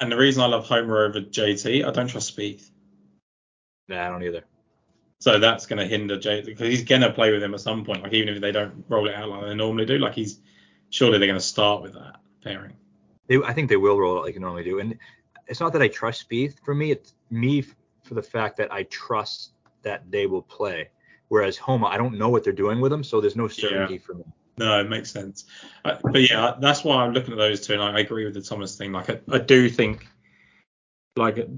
[0.00, 2.70] and the reason I love Homa over JT, I don't trust Spieth.
[3.88, 4.42] Nah, I don't either.
[5.18, 7.84] So that's going to hinder JT because he's going to play with him at some
[7.84, 8.02] point.
[8.02, 10.40] Like, even if they don't roll it out like they normally do, like he's
[10.88, 12.72] surely they're going to start with that pairing.
[13.26, 14.80] They, I think they will roll it like they normally do.
[14.80, 14.96] And
[15.46, 16.58] it's not that I trust Spieth.
[16.64, 17.60] For me, it's me
[18.02, 20.90] for the fact that I trust that they will play.
[21.28, 24.14] Whereas Homa, I don't know what they're doing with them, so there's no certainty for
[24.14, 24.24] me.
[24.58, 25.44] No, it makes sense.
[25.84, 28.34] Uh, but yeah, that's why I'm looking at those two, and I, I agree with
[28.34, 28.92] the Thomas thing.
[28.92, 30.06] Like, I, I do think,
[31.16, 31.48] like,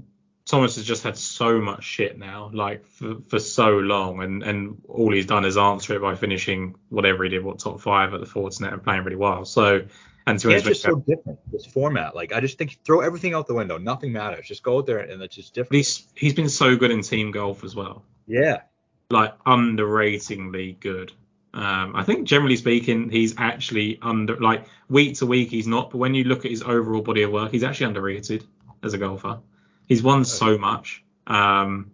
[0.45, 4.81] Thomas has just had so much shit now, like for, for so long, and and
[4.89, 8.19] all he's done is answer it by finishing whatever he did, what top five at
[8.19, 9.45] the Fortinet and playing really well.
[9.45, 9.85] So,
[10.27, 11.39] and to Yeah, it's just so different.
[11.49, 13.77] This format, like I just think throw everything out the window.
[13.77, 14.45] Nothing matters.
[14.45, 15.75] Just go out there and it's just different.
[15.75, 18.61] he's he's been so good in team golf as well, Yeah.
[19.09, 21.11] like underratingly good.
[21.53, 25.99] Um, I think generally speaking, he's actually under like week to week he's not, but
[25.99, 28.43] when you look at his overall body of work, he's actually underrated
[28.81, 29.39] as a golfer.
[29.87, 31.03] He's won so much.
[31.27, 31.91] Um,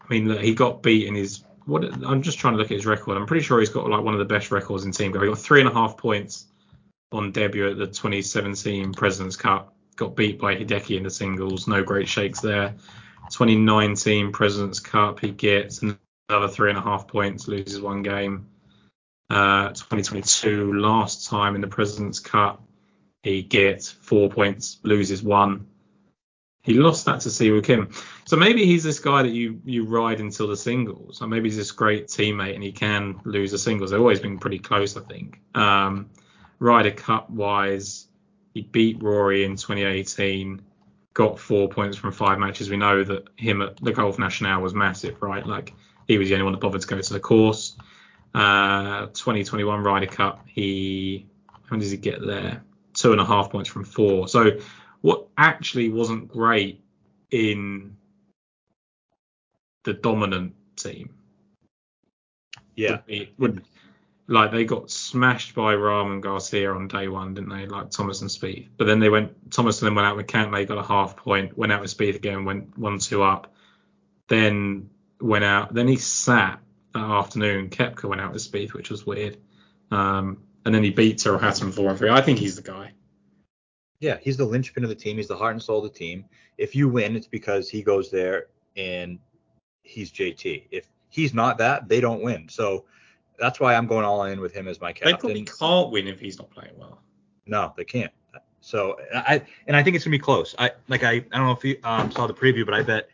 [0.00, 1.44] I mean, look, he got beat in his.
[1.64, 3.16] What I'm just trying to look at his record.
[3.16, 5.22] I'm pretty sure he's got like one of the best records in team golf.
[5.22, 6.46] He got three and a half points
[7.12, 9.74] on debut at the 2017 Presidents Cup.
[9.96, 11.68] Got beat by Hideki in the singles.
[11.68, 12.74] No great shakes there.
[13.32, 18.46] 2019 Presidents Cup, he gets another three and a half points, loses one game.
[19.30, 22.62] Uh, 2022, last time in the Presidents Cup,
[23.22, 25.66] he gets four points, loses one.
[26.62, 27.90] He lost that to Siwoo Kim.
[28.26, 31.22] So maybe he's this guy that you you ride until the singles.
[31.22, 33.90] Or maybe he's this great teammate and he can lose the singles.
[33.90, 35.40] They've always been pretty close, I think.
[35.56, 36.10] Um,
[36.58, 38.06] Ryder Cup wise,
[38.54, 40.62] he beat Rory in 2018,
[41.14, 42.70] got four points from five matches.
[42.70, 45.46] We know that him at the Golf National was massive, right?
[45.46, 45.72] Like
[46.08, 47.76] he was the only one that bothered to go to the course.
[48.34, 51.26] Uh, 2021 Ryder Cup, he
[51.68, 52.62] how does he get there?
[52.94, 54.28] Two and a half points from four.
[54.28, 54.58] So
[55.00, 56.82] what actually wasn't great
[57.30, 57.96] in
[59.84, 61.10] the dominant team
[62.76, 62.92] Yeah.
[62.92, 63.62] would be, would,
[64.28, 67.66] like they got smashed by Rahm and Garcia on day one, didn't they?
[67.66, 68.68] Like Thomas and Spieth.
[68.76, 71.56] But then they went Thomas and then went out with Cantlay, got a half point,
[71.58, 73.52] went out with Spieth again, went one two up,
[74.28, 75.74] then went out.
[75.74, 76.60] Then he sat
[76.94, 77.70] that afternoon.
[77.70, 79.38] Koepka went out with Spieth, which was weird.
[79.90, 82.10] Um, and then he beat Tyrrell Hatton four and three.
[82.10, 82.92] I think he's the guy.
[83.98, 85.16] Yeah, he's the linchpin of the team.
[85.16, 86.24] He's the heart and soul of the team.
[86.58, 89.18] If you win, it's because he goes there and
[89.82, 90.66] he's JT.
[90.70, 92.48] If he's not that, they don't win.
[92.48, 92.84] So
[93.42, 95.12] that's why I'm going all in with him as my captain.
[95.12, 97.02] They probably can't win if he's not playing well.
[97.46, 98.12] No, they can't.
[98.60, 100.54] So I and I think it's gonna be close.
[100.58, 103.08] I like I I don't know if you um, saw the preview, but I bet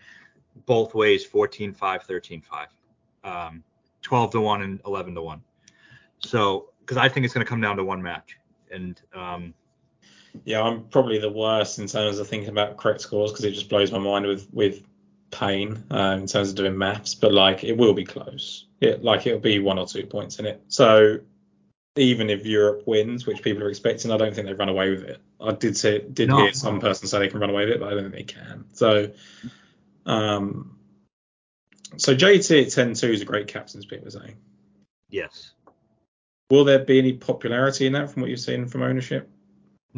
[0.67, 2.69] both ways 14 5 13 5
[3.25, 3.65] um
[4.03, 5.43] 12 to 1 and 11 to 1
[6.19, 8.39] so because i think it's going to come down to one match
[8.71, 9.55] and um
[10.45, 13.69] Yeah, I'm probably the worst in terms of thinking about correct scores because it just
[13.69, 14.83] blows my mind with with
[15.31, 17.15] pain um, in terms of doing maths.
[17.15, 18.67] But like, it will be close.
[18.81, 20.63] It like it'll be one or two points in it.
[20.69, 21.19] So
[21.97, 25.03] even if Europe wins, which people are expecting, I don't think they run away with
[25.03, 25.21] it.
[25.41, 26.37] I did say did No.
[26.39, 28.35] hear some person say they can run away with it, but I don't think they
[28.35, 28.65] can.
[28.73, 29.11] So
[30.07, 30.79] um,
[31.97, 34.37] so JT at 10-2 is a great captain's pick, we're saying.
[35.11, 35.53] yes
[36.51, 39.31] Will there be any popularity in that from what you've seen from ownership?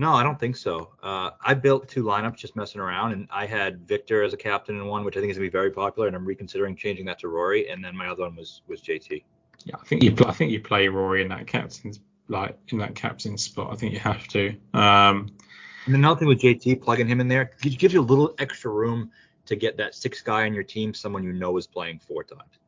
[0.01, 3.45] No i don't think so uh i built two lineups just messing around and i
[3.45, 5.71] had victor as a captain in one which i think is going to be very
[5.71, 8.81] popular and i'm reconsidering changing that to rory and then my other one was was
[8.81, 9.23] jt
[9.65, 12.95] Yeah, I think you I think you play Rory in that captain's like in that
[12.95, 13.73] captain spot.
[13.73, 14.55] I think you have to.
[14.73, 15.29] Um,
[15.87, 18.71] and another thing with jt plugging him in there gives gives you a little extra
[18.71, 19.11] room
[19.47, 22.61] to get that sixth guy on your team someone you know is playing four times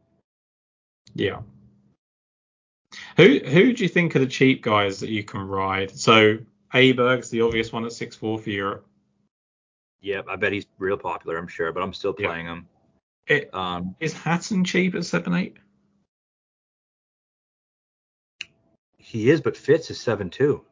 [1.14, 1.40] yeah.
[3.16, 5.90] Who who do you think are the cheap guys that you can ride?
[5.90, 6.38] So
[6.74, 8.86] Aberg's the obvious one at six four for Europe.
[10.00, 12.68] Yeah, I bet he's real popular, I'm sure, but I'm still playing him.
[13.26, 15.56] It, Um, is Hatton cheap at seven eight?
[18.96, 20.64] he is, but Fitz is seven two.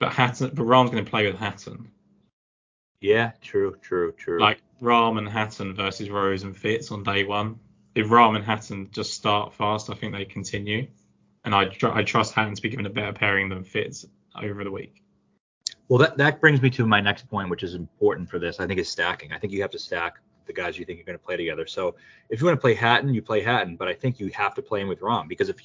[0.00, 1.90] But Hatton, but Rahm's going to play with Hatton.
[3.00, 4.40] Yeah, true, true, true.
[4.40, 7.58] Like Rahm and Hatton versus Rose and Fitz on day one.
[7.94, 10.88] If Rahm and Hatton just start fast, I think they continue.
[11.44, 14.64] And I tr- I trust Hatton to be given a better pairing than Fitz over
[14.64, 15.01] the week.
[15.88, 18.60] Well, that that brings me to my next point, which is important for this.
[18.60, 19.32] I think is stacking.
[19.32, 21.66] I think you have to stack the guys you think you're going to play together.
[21.66, 21.94] So
[22.28, 24.62] if you want to play Hatton, you play Hatton, but I think you have to
[24.62, 25.56] play him with Rahm because if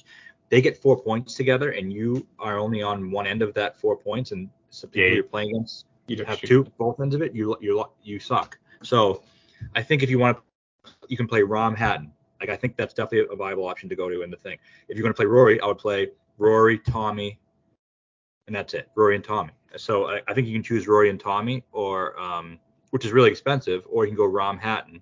[0.50, 3.96] they get four points together and you are only on one end of that four
[3.96, 5.14] points, and some people Yeah.
[5.14, 8.58] you're playing against You'd have two both ends of it, you you you suck.
[8.82, 9.22] So
[9.74, 12.12] I think if you want to, you can play Rahm Hatton.
[12.40, 14.58] Like I think that's definitely a viable option to go to in the thing.
[14.88, 17.38] If you're going to play Rory, I would play Rory, Tommy,
[18.48, 18.88] and that's it.
[18.96, 19.52] Rory and Tommy.
[19.76, 22.58] So I, I think you can choose Rory and Tommy, or um,
[22.90, 25.00] which is really expensive, or you can go Rahm Hatton,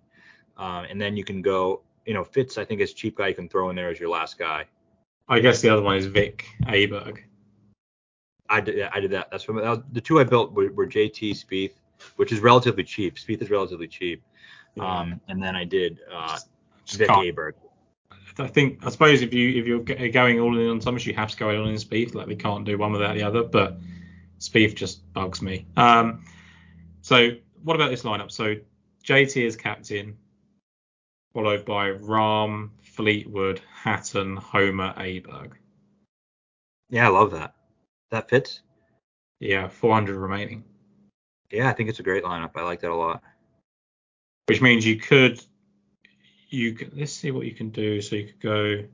[0.58, 1.80] um, and then you can go.
[2.04, 3.98] You know, Fitz I think is a cheap guy you can throw in there as
[3.98, 4.66] your last guy.
[5.28, 7.22] I guess the other one is Vic Aberg.
[8.48, 9.28] I did I did that.
[9.30, 11.72] That's from that was, the two I built were, were JT Spieth,
[12.16, 13.16] which is relatively cheap.
[13.16, 14.22] Spieth is relatively cheap.
[14.78, 16.38] Um, and then I did uh,
[16.84, 17.52] Just Vic Aberg.
[18.38, 21.30] I think I suppose if you if you're going all in on Thomas, you have
[21.30, 22.14] to go all in on Spieth.
[22.14, 23.42] Like they can't do one without the other.
[23.42, 23.78] But
[24.38, 25.66] Spieth just bugs me.
[25.76, 26.24] Um,
[27.00, 27.30] so
[27.62, 28.30] what about this lineup?
[28.30, 28.56] So
[29.04, 30.16] JT is captain,
[31.32, 35.52] followed by Rahm, Fleetwood, Hatton, Homa, Aberg.
[36.90, 37.54] Yeah, I love that.
[38.10, 38.60] That fits.
[39.40, 40.64] Yeah, 400 remaining.
[41.50, 42.50] Yeah, I think it's a great lineup.
[42.54, 43.22] I like that a lot.
[44.46, 45.42] Which means you could,
[46.48, 48.00] you can, let's see what you can do.
[48.00, 48.84] So you could go.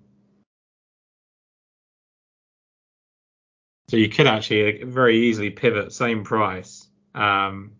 [3.89, 7.73] So you could actually very easily pivot same price, um,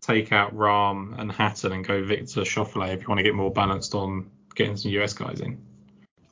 [0.00, 3.52] take out Rahm and Hatton and go Viktor Schauffele if you want to get more
[3.52, 5.60] balanced on getting some US guys in.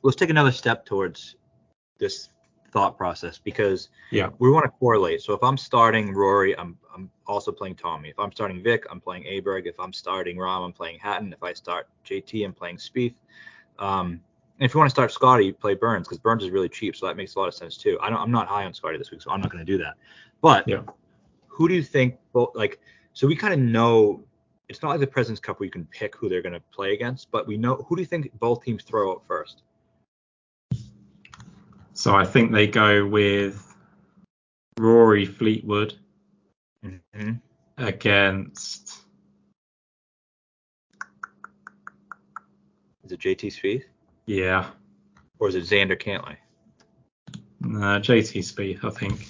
[0.03, 1.35] Let's take another step towards
[1.99, 2.29] this
[2.71, 4.29] thought process because Yeah.
[4.39, 5.21] we want to correlate.
[5.21, 8.09] So if I'm starting Rory, I'm I'm also playing Tommy.
[8.09, 9.65] If I'm starting Vic, I'm playing Aberg.
[9.67, 11.31] If I'm starting Rahm, I'm playing Hatton.
[11.33, 13.15] If I start JT, I'm playing Spieth.
[13.77, 14.21] Um,
[14.59, 17.05] if you want to start Scottie, you play Burns because Burns is really cheap, so
[17.07, 17.97] that makes a lot of sense too.
[18.01, 19.77] I don't, I'm not high on Scottie this week, so I'm not going to do
[19.81, 19.93] that.
[20.41, 20.81] But Yeah.
[21.47, 22.17] who do you think?
[22.33, 22.79] Both like,
[23.13, 24.23] so we kind of know.
[24.67, 26.93] It's not like the Presidents Cup where you can pick who they're going to play
[26.93, 29.63] against, but we know who do you think both teams throw out first?
[31.99, 33.75] So I think they go with
[34.77, 35.95] Rory Fleetwood
[36.85, 37.31] Mm-hmm.
[37.77, 39.01] against.
[43.03, 43.83] Is it JT Spieth
[44.27, 44.69] Yeah.
[45.39, 46.37] or is it Xander Cantlay?
[47.59, 49.27] No, JT Spieth, I think.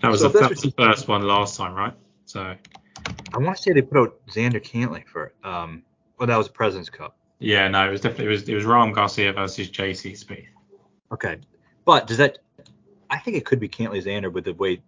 [0.00, 1.92] That was, So the, that was the first one last time, right?
[2.24, 2.54] So
[3.34, 5.82] I want to say they put out Xander Cantlay for um.
[6.18, 7.18] Well, that was Presidents Cup.
[7.40, 10.46] yeah, no, it was definitely it was it was Rahm Garcia versus JT Spieth.
[11.12, 11.38] Okay,
[11.88, 12.36] but does that?
[13.08, 14.82] I think it could be Cantlay Xander with the way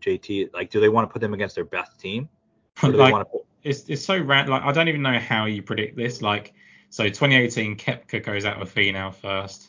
[0.00, 0.54] JT.
[0.54, 2.30] Like, do they want to put them against their best team?
[2.82, 3.42] Or do they like put?
[3.62, 4.52] it's it's so random.
[4.52, 6.22] Like I don't even know how you predict this.
[6.22, 6.54] Like
[6.88, 9.68] so, 2018 Koepka goes out with Finau first.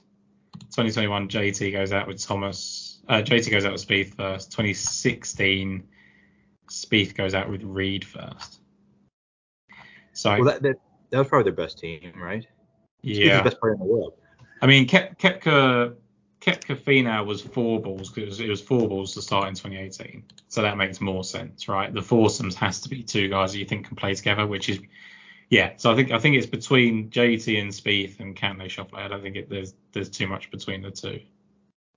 [0.71, 3.02] 2021 JT goes out with Thomas.
[3.10, 4.52] Uh, JT goes out with Spieth first.
[4.52, 5.84] 2016
[6.69, 8.62] Spieth goes out with Reed first.
[10.13, 10.76] So Well, that, that
[11.10, 12.45] that was probably their best team, right?
[13.02, 14.13] Yeah, the best player in the world.
[14.62, 15.95] I mean Kep, Koepka
[16.41, 20.23] Koepka was four balls because it was, it was four balls to start in 2018.
[20.47, 21.93] So that makes more sense, right?
[21.93, 24.80] The foursomes has to be two guys that you think can play together, which is
[25.50, 25.73] yeah.
[25.78, 29.00] So I think I think it's between JT and Spieth and Cantlay Schauffele.
[29.00, 31.19] I don't think it, there's there's too much between the two.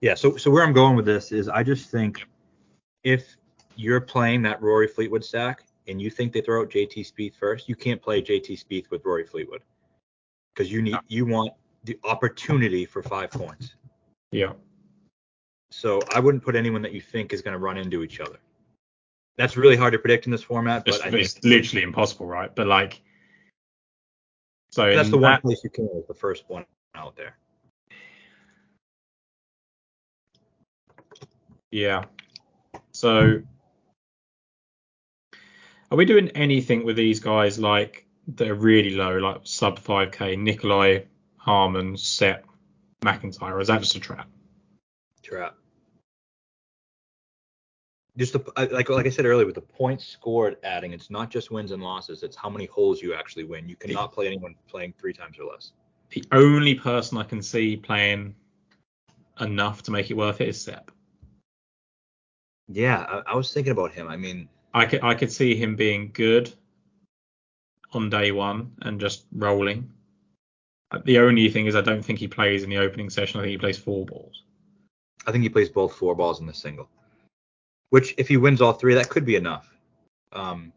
[0.00, 0.14] Yeah.
[0.14, 2.24] So so where I'm going with this is I just think
[3.05, 3.37] if
[3.76, 7.68] you're playing that Rory Fleetwood stack and you think they throw out JT Spieth first,
[7.68, 9.62] you can't play JT Spieth with Rory Fleetwood
[10.55, 11.53] because you need you want
[11.85, 13.74] the opportunity for five points.
[14.33, 14.53] Yeah.
[15.73, 18.38] So I wouldn't put anyone that you think is going to run into each other.
[19.37, 22.55] That's really hard to predict in this format, but It's, literally impossible, right?
[22.55, 23.01] But like,
[24.71, 27.37] so that's the one that- place you can is the first one out there.
[31.71, 32.05] Yeah.
[32.90, 33.43] So,
[35.90, 40.37] are we doing anything with these guys like that are really low, like sub 5k?
[40.37, 41.05] Nicolai,
[41.37, 42.45] Harman, Sepp,
[43.03, 44.29] MacIntyre, or is that just a trap?
[45.23, 45.55] Trap.
[48.17, 51.51] Just the, like like I said earlier, with the points scored adding, it's not just
[51.51, 53.69] wins and losses; it's how many holes you actually win.
[53.69, 55.73] You cannot play anyone playing three times or less.
[56.11, 58.35] The only person I can see playing
[59.41, 60.91] enough to make it worth it is Sepp.
[62.69, 64.09] Yeah, I, I was thinking about him.
[64.09, 66.53] I mean, I could I could see him being good
[67.93, 69.91] on day one and just rolling.
[71.05, 73.38] The only thing is I don't think he plays in the opening session.
[73.38, 74.42] I think he plays four balls.
[75.26, 76.88] I think he plays both four balls in the single.
[77.90, 79.72] Which, if he wins all three, that could be enough.
[80.33, 80.72] Um,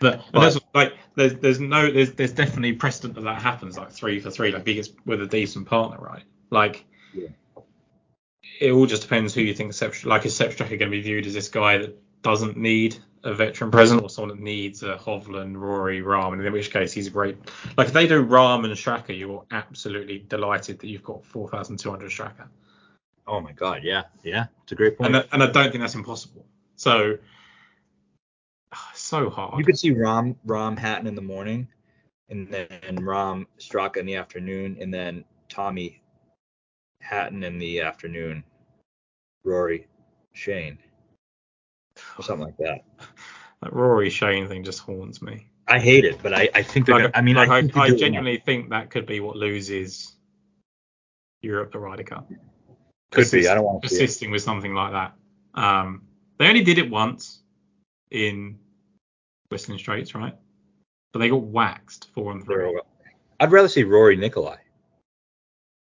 [0.00, 3.90] But, But- that's like there's there's no there's there's definitely precedent that that happens like
[3.90, 7.28] three for three like he gets with a decent partner right like Yeah.
[8.60, 11.26] it all just depends who you think like is Sepp Straka going to be viewed
[11.26, 15.56] as this guy that doesn't need a veteran present or someone that needs a Hovland
[15.56, 17.36] Rory Rahm and in which case he's a great.
[17.76, 22.48] Like if they do Rahm and Straka you're absolutely delighted that you've got 4,200 Straka.
[23.26, 25.14] Oh my God, yeah, yeah, it's a great point.
[25.14, 26.46] and I- and I don't think that's impossible.
[26.76, 27.18] So
[28.94, 29.58] so hard.
[29.58, 31.68] You could see Rahm Rahm Hatton in the morning,
[32.28, 32.68] and then
[32.98, 36.02] Rahm Straka in the afternoon, and then Tommy
[37.00, 38.44] Hatton in the afternoon,
[39.44, 39.86] Rory
[40.32, 40.78] Shane,
[42.18, 42.84] or something like that.
[43.62, 46.88] that Rory Shane thing just haunts me I hate it, but I, I think.
[46.88, 49.20] Like, gonna, I mean, like, I, I, think I it genuinely think that could be
[49.20, 50.14] what loses
[51.42, 52.30] Europe the Ryder Cup.
[53.10, 53.46] could be.
[53.48, 53.86] I don't want to.
[53.86, 55.14] Assisting with something like that.
[55.54, 56.02] Um,
[56.38, 57.42] they only did it once
[58.10, 58.58] in
[59.50, 60.34] Whistling Straits, right?
[61.12, 62.80] But they got waxed four and three.
[63.40, 64.56] I'd rather see Rory Nicolai.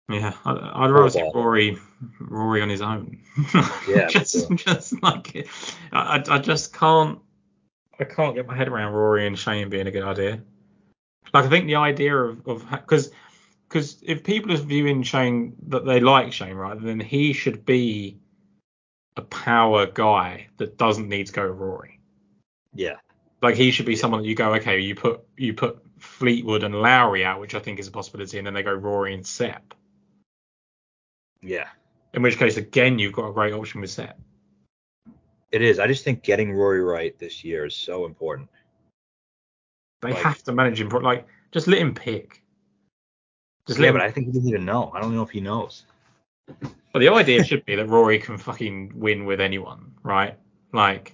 [0.09, 1.31] Yeah, I, I'd rather see.
[1.33, 1.77] Rory,
[2.19, 3.19] Rory on his own.
[3.87, 5.47] Yeah, just, for just like
[5.91, 7.19] I, I I just can't.
[7.99, 10.41] I can't get my head around Rory and Shane being a good idea.
[11.33, 13.11] Like I think the idea of of because
[13.67, 18.19] because if people are viewing Shane that they like Shane right, then he should be
[19.15, 21.99] a power guy that doesn't need to go Rory.
[22.73, 22.97] Yeah.
[23.41, 26.75] Like he should be someone that you go, okay, you put you put Fleetwood and
[26.75, 29.73] Lowry out, which I think is a possibility, and then they go Rory and Sepp.
[31.41, 31.67] Yeah.
[32.13, 34.17] In which case, again, you've got a great option with Sepp.
[35.51, 35.79] It is.
[35.79, 38.49] I just think getting Rory right this year is so important.
[40.01, 40.89] They Like- have to manage him.
[40.89, 42.41] Like, just let him pick.
[43.67, 44.91] Just yeah, let but I think he doesn't even know.
[44.93, 45.85] I don't know if he knows.
[46.93, 50.37] but the idea should be that Rory can fucking win with anyone, right?
[50.71, 51.13] Like,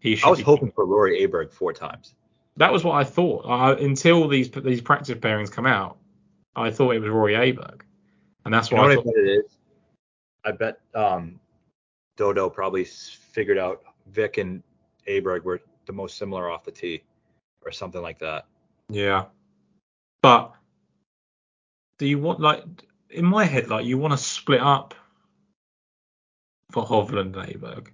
[0.00, 0.26] he should.
[0.26, 2.14] I was hoping for Rory Aberg four times.
[2.58, 5.96] That was what I thought I, until these these practice pairings come out.
[6.54, 7.82] I thought it was Rory Aberg,
[8.44, 9.14] and that's You why know I what thought.
[9.16, 9.58] it is?
[10.46, 11.40] I bet um,
[12.16, 14.62] Dodo probably figured out Vic and
[15.08, 17.02] Aberg were the most similar off the tee,
[17.64, 18.46] or something like that.
[18.88, 19.24] Yeah.
[20.22, 20.54] But
[21.98, 22.62] do you want like
[23.10, 24.94] in my head like you want to split up
[26.70, 27.88] for Hovland and Aberg?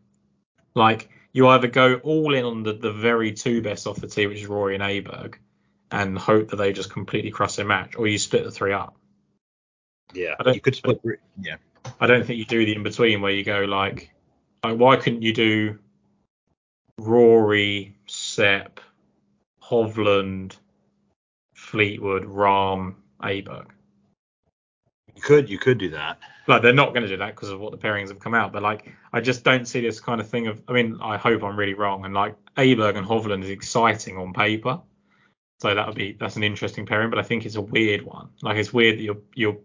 [0.75, 4.27] Like you either go all in on the, the very two best off the tee,
[4.27, 5.37] which is Rory and Aberg,
[5.91, 8.95] and hope that they just completely crush their match, or you split the three up.
[10.13, 11.01] Yeah, I don't- you could split.
[11.41, 11.57] Yeah,
[12.01, 14.11] I don't think you do the in between where you go like,
[14.65, 15.79] like why couldn't you do
[16.99, 18.81] Rory, Sepp,
[19.63, 20.57] Hovland,
[21.55, 23.67] Fleetwood, Rahm, Aberg?
[25.15, 25.51] you could.
[25.51, 26.19] You could do that.
[26.49, 28.53] like they're not going to do that because of what the pairings have come out.
[28.53, 30.61] But like, I just don't see this kind of thing of.
[30.69, 32.05] I mean, I hope I'm really wrong.
[32.05, 34.81] And like, Aberg and Hovland is exciting on paper,
[35.61, 37.11] so that would be that's an interesting pairing.
[37.11, 38.31] But I think it's a weird one.
[38.43, 39.59] Like, it's weird that you're you're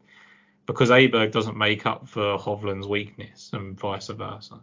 [0.67, 4.59] because Aberg doesn't make up for Hovland's weakness and vice versa.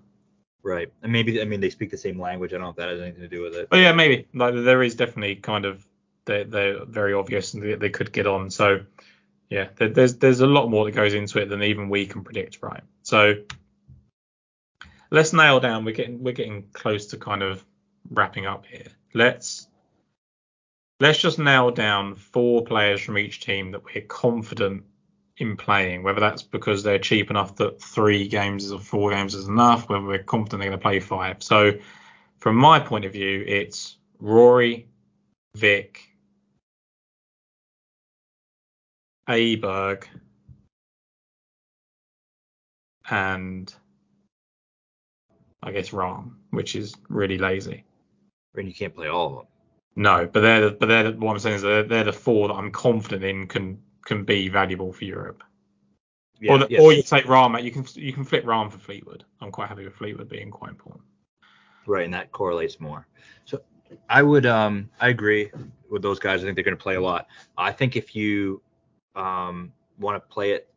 [0.63, 0.93] Right.
[1.03, 2.53] And maybe I mean they speak the same language.
[2.53, 3.69] I don't know if that has anything to do with it.
[3.69, 5.85] But yeah, maybe like there is definitely kind of
[6.27, 8.51] they're, they're very obvious and they, they could get on.
[8.51, 8.81] So
[9.51, 12.23] yeah, there, there's there's a lot more that goes into it than even we can
[12.23, 12.83] predict, right?
[13.03, 13.35] So
[15.11, 15.85] let's nail down.
[15.85, 17.65] We're getting we're getting close to kind of
[18.11, 18.89] wrapping up here.
[19.13, 19.69] Let's
[21.01, 24.85] let's just nail down four players from each team that we're confident
[25.39, 26.03] in playing.
[26.03, 29.89] Whether that's because they're cheap enough that three games or four games is enough.
[29.89, 31.43] Whether we're confident they're going to play five.
[31.43, 31.73] So
[32.39, 34.89] from my point of view, it's Rory,
[35.57, 36.01] Vic,
[39.29, 40.05] Aberg,
[43.11, 43.75] and
[45.63, 47.85] I guess Rahm, which is really lazy.
[48.55, 49.47] And you can't play all of them.
[49.97, 52.49] No, but they're the, but they're the, what I'm saying is they're, they're the four
[52.49, 55.43] that I'm confident in can can be valuable for Europe.
[56.49, 56.81] or, the, yes.
[56.81, 59.25] or you take Rahm, you can you can flip Rahm for Fleetwood.
[59.41, 61.05] I'm quite happy with Fleetwood being quite important.
[61.87, 63.07] Right, and that correlates more.
[63.45, 63.61] So
[64.09, 65.51] I would um I agree
[65.91, 66.41] with those guys.
[66.41, 67.27] I think they're going to play a lot.
[67.57, 68.61] I think if you
[69.15, 70.69] um want to play it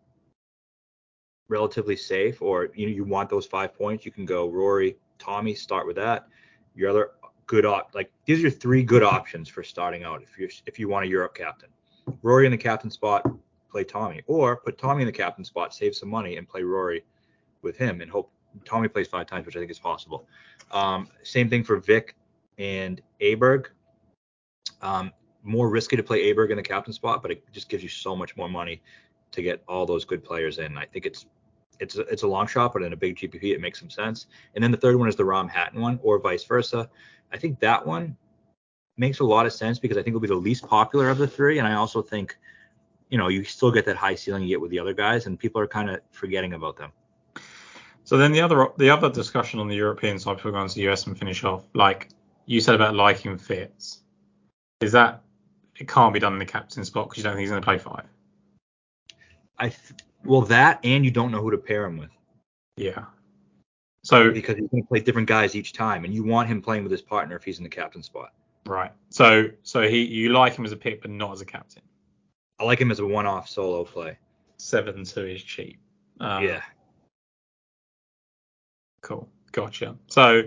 [1.49, 5.53] relatively safe or you know, you want those five points, you can go Rory, Tommy,
[5.55, 6.28] start with that.
[6.75, 7.11] Your other
[7.47, 10.78] good op like these are your three good options for starting out if you if
[10.78, 11.69] you want a Europe captain.
[12.21, 13.29] Rory in the captain spot,
[13.69, 17.03] play Tommy, or put Tommy in the captain spot, save some money and play Rory
[17.61, 18.31] with him and hope
[18.65, 20.27] Tommy plays five times, which I think is possible.
[20.71, 22.15] Um, same thing for Vic
[22.57, 23.67] and Aberg.
[24.81, 25.11] Um,
[25.43, 28.15] more risky to play Aberg in the captain spot, but it just gives you so
[28.15, 28.81] much more money
[29.31, 30.77] to get all those good players in.
[30.77, 31.25] I think it's
[31.79, 34.25] it's a, it's a long shot, but in a big GPP, it makes some sense.
[34.55, 36.89] And then the third one is the Rahm Hatton one, or vice versa.
[37.31, 38.17] I think that one
[38.97, 41.27] makes a lot of sense because I think it'll be the least popular of the
[41.27, 42.37] three, and I also think,
[43.09, 45.39] you know, you still get that high ceiling you get with the other guys, and
[45.39, 46.91] people are kind of forgetting about them.
[48.03, 50.69] So then the other the other discussion on the European side before we go on
[50.69, 52.09] to the US and finish off, like
[52.45, 54.01] you said about liking fits,
[54.79, 55.23] is that
[55.75, 57.65] it can't be done in the captain spot because you don't think he's going to
[57.65, 58.05] play five.
[59.59, 62.09] I th- well that, and you don't know who to pair him with.
[62.77, 63.05] Yeah.
[64.03, 66.83] So because he's going to play different guys each time, and you want him playing
[66.83, 68.31] with his partner if he's in the captain spot.
[68.68, 68.91] Right.
[69.09, 71.84] So so he you like him as a pick but not as a captain.
[72.59, 74.18] I like him as a one-off solo play.
[74.57, 75.80] Seven two is cheap.
[76.20, 76.61] Um, yeah,
[79.01, 79.30] Cool.
[79.51, 79.95] Gotcha.
[80.07, 80.43] So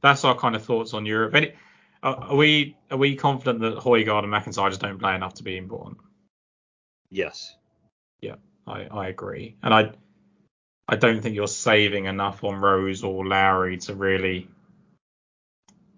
[0.00, 1.34] that's our kind of thoughts on Europe.
[1.34, 1.52] Any,
[2.02, 5.42] are, are we are we confident that Højgaard and MacIntyre just don't play enough to
[5.42, 5.98] be important?
[7.10, 7.56] yes,
[8.20, 9.56] Yeah, I, I agree.
[9.62, 9.92] And I
[10.88, 14.48] I don't think you're saving enough on Rose or Lowry to really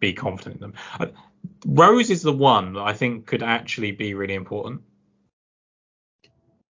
[0.01, 0.75] be confident in them.
[0.99, 1.11] I,
[1.67, 4.83] Rose is the one that I think could actually be really important.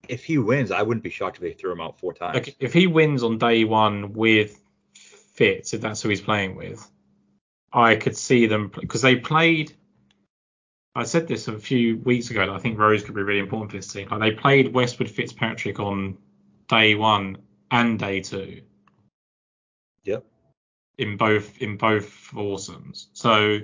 [0.09, 2.33] if he wins, I wouldn't be shocked if they threw him out four times.
[2.33, 4.59] Like if he wins on day one with
[4.93, 6.85] Fitz, if that's who he's playing with,
[7.71, 9.73] I could see them because they played.
[10.95, 12.45] I said this a few weeks ago.
[12.45, 14.09] That I think Rose could be really important for this team.
[14.09, 16.17] Like they played Westwood Fitzpatrick on
[16.67, 17.37] day one
[17.69, 18.61] and day two
[20.03, 20.25] Yep.
[20.97, 23.07] in both in both foursomes.
[23.13, 23.59] So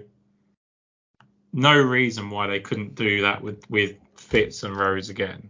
[1.53, 5.49] no reason why they couldn't do that with with Fitz and Rose again.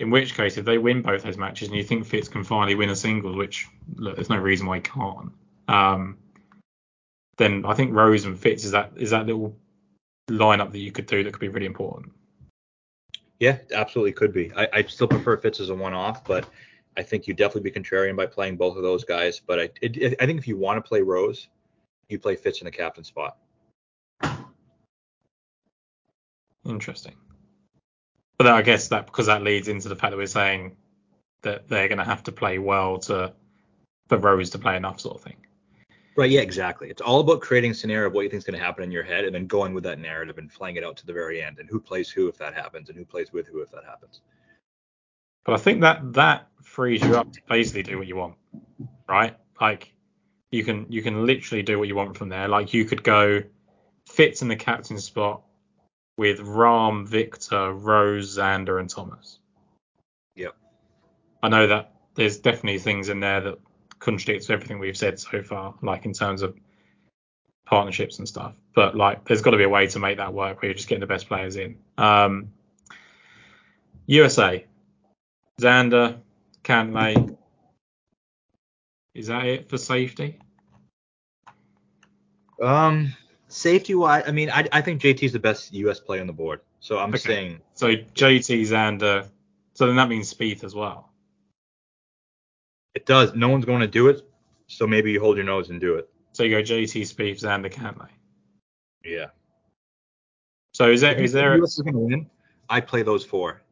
[0.00, 2.74] In which case, if they win both those matches and you think Fitz can finally
[2.74, 5.30] win a singles, which look, there's no reason why he can't,
[5.68, 6.18] um,
[7.36, 9.56] then I think Rose and Fitz is that is that little
[10.28, 12.12] lineup that you could do that could be really important.
[13.40, 14.52] Yeah, absolutely could be.
[14.56, 16.48] I, I still prefer Fitz as a one-off, but
[16.96, 19.40] I think you definitely be contrarian by playing both of those guys.
[19.44, 21.48] But I, it, I think if you want to play Rose,
[22.08, 23.36] you play Fitz in the captain spot.
[26.66, 27.14] Interesting.
[28.38, 30.76] But I guess that because that leads into the fact that we're saying
[31.42, 33.32] that they're going to have to play well to
[34.08, 35.36] for Rose to play enough, sort of thing.
[36.16, 36.30] Right.
[36.30, 36.40] Yeah.
[36.40, 36.90] Exactly.
[36.90, 38.90] It's all about creating a scenario of what you think is going to happen in
[38.90, 41.42] your head, and then going with that narrative and playing it out to the very
[41.42, 43.84] end, and who plays who if that happens, and who plays with who if that
[43.84, 44.20] happens.
[45.44, 48.34] But I think that that frees you up to basically do what you want,
[49.08, 49.36] right?
[49.60, 49.92] Like
[50.50, 52.48] you can you can literally do what you want from there.
[52.48, 53.42] Like you could go
[54.08, 55.42] Fitz in the captain spot
[56.16, 59.38] with Rahm, Viktor, Rose, Xander, and Thomas.
[60.36, 60.54] Yep.
[61.42, 63.58] I know that there's definitely things in there that
[63.98, 66.56] contradicts everything we've said so far, like in terms of
[67.66, 68.54] partnerships and stuff.
[68.74, 70.88] But like, there's got to be a way to make that work where you're just
[70.88, 71.76] getting the best players in.
[71.98, 72.52] Um,
[74.06, 74.64] USA,
[75.60, 76.18] Xander,
[76.62, 77.36] Cantlay.
[79.14, 80.38] Is that it for safety?
[82.60, 83.14] Um,
[83.54, 86.00] safety wise, I mean, I, I think JT's the best U.S.
[86.00, 86.60] player on the board.
[86.80, 87.18] So I'm Okay.
[87.18, 89.22] saying, So JT, Xander.
[89.22, 89.26] Uh,
[89.74, 91.10] so then that means Spieth as well.
[92.94, 93.34] it does.
[93.34, 94.22] No one's going to do it,
[94.68, 96.08] so maybe you hold your nose and do it.
[96.32, 98.08] So you go JT, Spieth, Xander, Cantlay.
[99.04, 99.26] Yeah.
[100.74, 101.76] So is there If there U.S.
[101.76, 102.30] is going to win?
[102.68, 103.62] I play those four.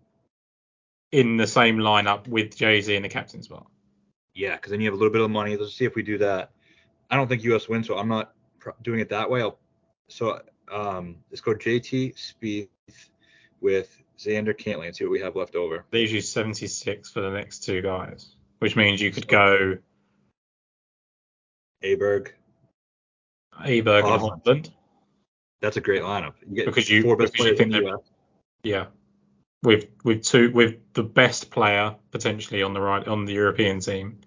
[1.13, 3.67] in the same lineup with JT in the captain spot?
[4.35, 5.57] Yeah, because then you have a little bit of money.
[5.57, 6.51] Let's see if we do that.
[7.11, 7.69] I don't think U.S.
[7.69, 9.43] wins, so I'm not pr- doing it that way.
[9.43, 9.59] I'll,
[10.09, 10.41] so
[10.71, 12.69] um, let's go JT Spieth
[13.61, 15.85] with Xander Cantlay and see what we have left over.
[15.93, 19.77] Leaves use 76 for the next two guys, which means you could go
[21.83, 22.31] Aberg.
[23.61, 24.23] Aberg and.
[24.45, 24.71] Hovland.
[25.61, 26.35] That's a great lineup.
[26.49, 27.99] You get Because you- four best because players think in the they're-
[28.65, 28.87] Yeah.
[29.63, 34.21] With with two with the best player potentially on the right on the European team.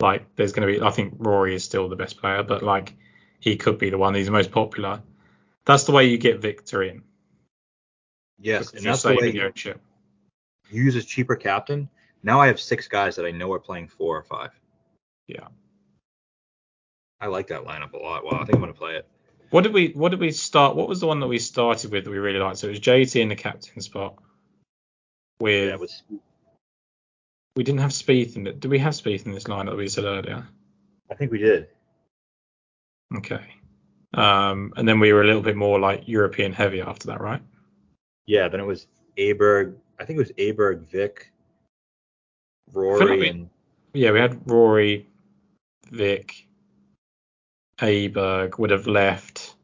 [0.00, 2.94] Like there's going to be I think Rory is still the best player, but like
[3.40, 4.14] he could be the one.
[4.14, 5.02] He's the most popular.
[5.64, 7.02] That's the way you get Viktor in.
[8.40, 9.74] Yes, and that's the way you
[10.70, 11.88] use a cheaper captain.
[12.22, 14.50] Now I have six guys that I know are playing four or five.
[15.26, 15.48] Yeah.
[17.20, 18.24] I like that lineup a lot.
[18.24, 19.06] Wow, I think I'm gonna play it.
[19.50, 20.76] What did we what did we start?
[20.76, 22.58] What was the one that we started with that we really liked?
[22.58, 24.16] So it was JT in the captain spot.
[25.40, 26.02] With Yeah, was
[27.56, 28.60] we didn't have Spieth in it.
[28.60, 30.46] Did we have Spieth in this lineup that we said earlier?
[31.10, 31.68] I think we did.
[33.16, 33.44] Okay.
[34.14, 37.42] Um, and then we were a little bit more like European heavy after that, right?
[38.26, 38.86] Yeah, then it was
[39.16, 39.76] Aberg.
[39.98, 41.30] I think it was Aberg, Vic,
[42.72, 43.50] feel like Rory, we- and
[43.94, 45.06] Yeah, we had Rory,
[45.90, 46.46] Vic,
[47.78, 49.54] Aberg would have left.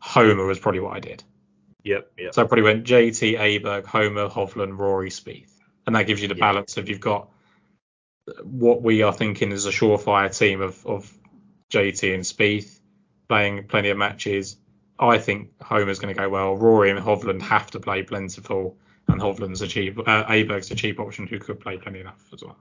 [0.00, 1.22] Homa was probably what I did.
[1.84, 2.34] yep, yep.
[2.34, 5.52] So I probably went JT, Aberg, Homa, Hovland, Rory, Spieth,
[5.86, 6.40] and that gives you the Yeah.
[6.52, 7.28] balance of you've got
[8.44, 11.12] what we are thinking is a surefire team of of
[11.72, 12.80] JT and Spieth
[13.28, 14.56] playing plenty of matches.
[14.98, 16.56] I think Homa's going to go well.
[16.56, 18.76] Rory and Hovland have to play plentiful,
[19.08, 19.98] and Hovland's a cheap.
[19.98, 22.56] Uh, Aberg's a cheap option who could play plenty enough as well.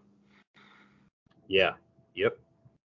[1.47, 1.73] Yeah,
[2.15, 2.39] yep.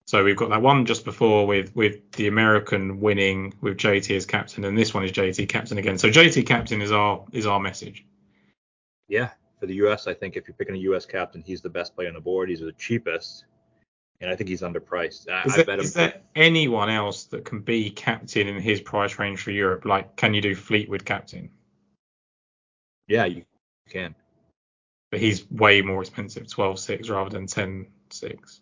[0.07, 4.27] So we've got that one just before with with the American winning with JT as
[4.27, 5.99] captain, and this one is JT captain again.
[5.99, 8.07] So JT captain is our is our message.
[9.09, 11.05] Yeah, for the U.S., I think if you're picking a U.S.
[11.07, 12.49] captain, he's the best player on the board.
[12.49, 13.45] He's the cheapest,
[14.25, 15.29] and I think he's underpriced.
[15.29, 18.81] I, Is, I there, bet is there anyone else that can be captain in his
[18.81, 19.85] price range for Europe?
[19.85, 21.51] Like, can you do Fleetwood captain?
[23.07, 23.45] Yeah, you
[23.91, 24.15] can.
[25.11, 28.61] But he's way more expensive, 12.6 rather than 10.6.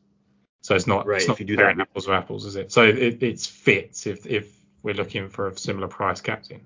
[0.63, 2.73] So it's not Right, it's if not you do that- apples to apples, is it?
[2.73, 4.53] So it, it's Fitz if if
[4.83, 6.61] we're looking for a similar price captain.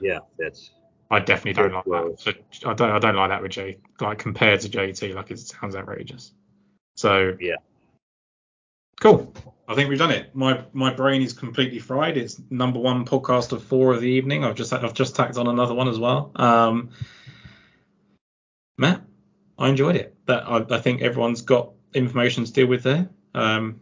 [0.00, 0.70] Yeah, that's
[1.10, 2.20] I definitely don't like that.
[2.20, 2.32] So
[2.68, 5.74] I don't I don't like that with J like compared to JT, like it sounds
[5.76, 6.32] outrageous.
[6.96, 7.56] So Yeah.
[9.02, 9.34] Cool.
[9.66, 10.32] I think we've done it.
[10.32, 12.16] My my brain is completely fried.
[12.16, 14.44] It's number one podcast of four of the evening.
[14.44, 16.30] I've just I've just tacked on another one as well.
[16.36, 16.90] Um,
[18.78, 19.02] Matt,
[19.58, 20.14] I enjoyed it.
[20.26, 23.10] That I, I think everyone's got information to deal with there.
[23.34, 23.80] Um,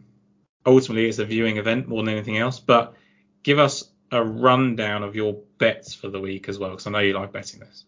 [0.65, 2.59] ultimately it's a viewing event more than anything else.
[2.59, 2.95] But
[3.43, 6.97] give us a rundown of your bets for the week as well, because I know
[6.97, 7.85] you like betting this.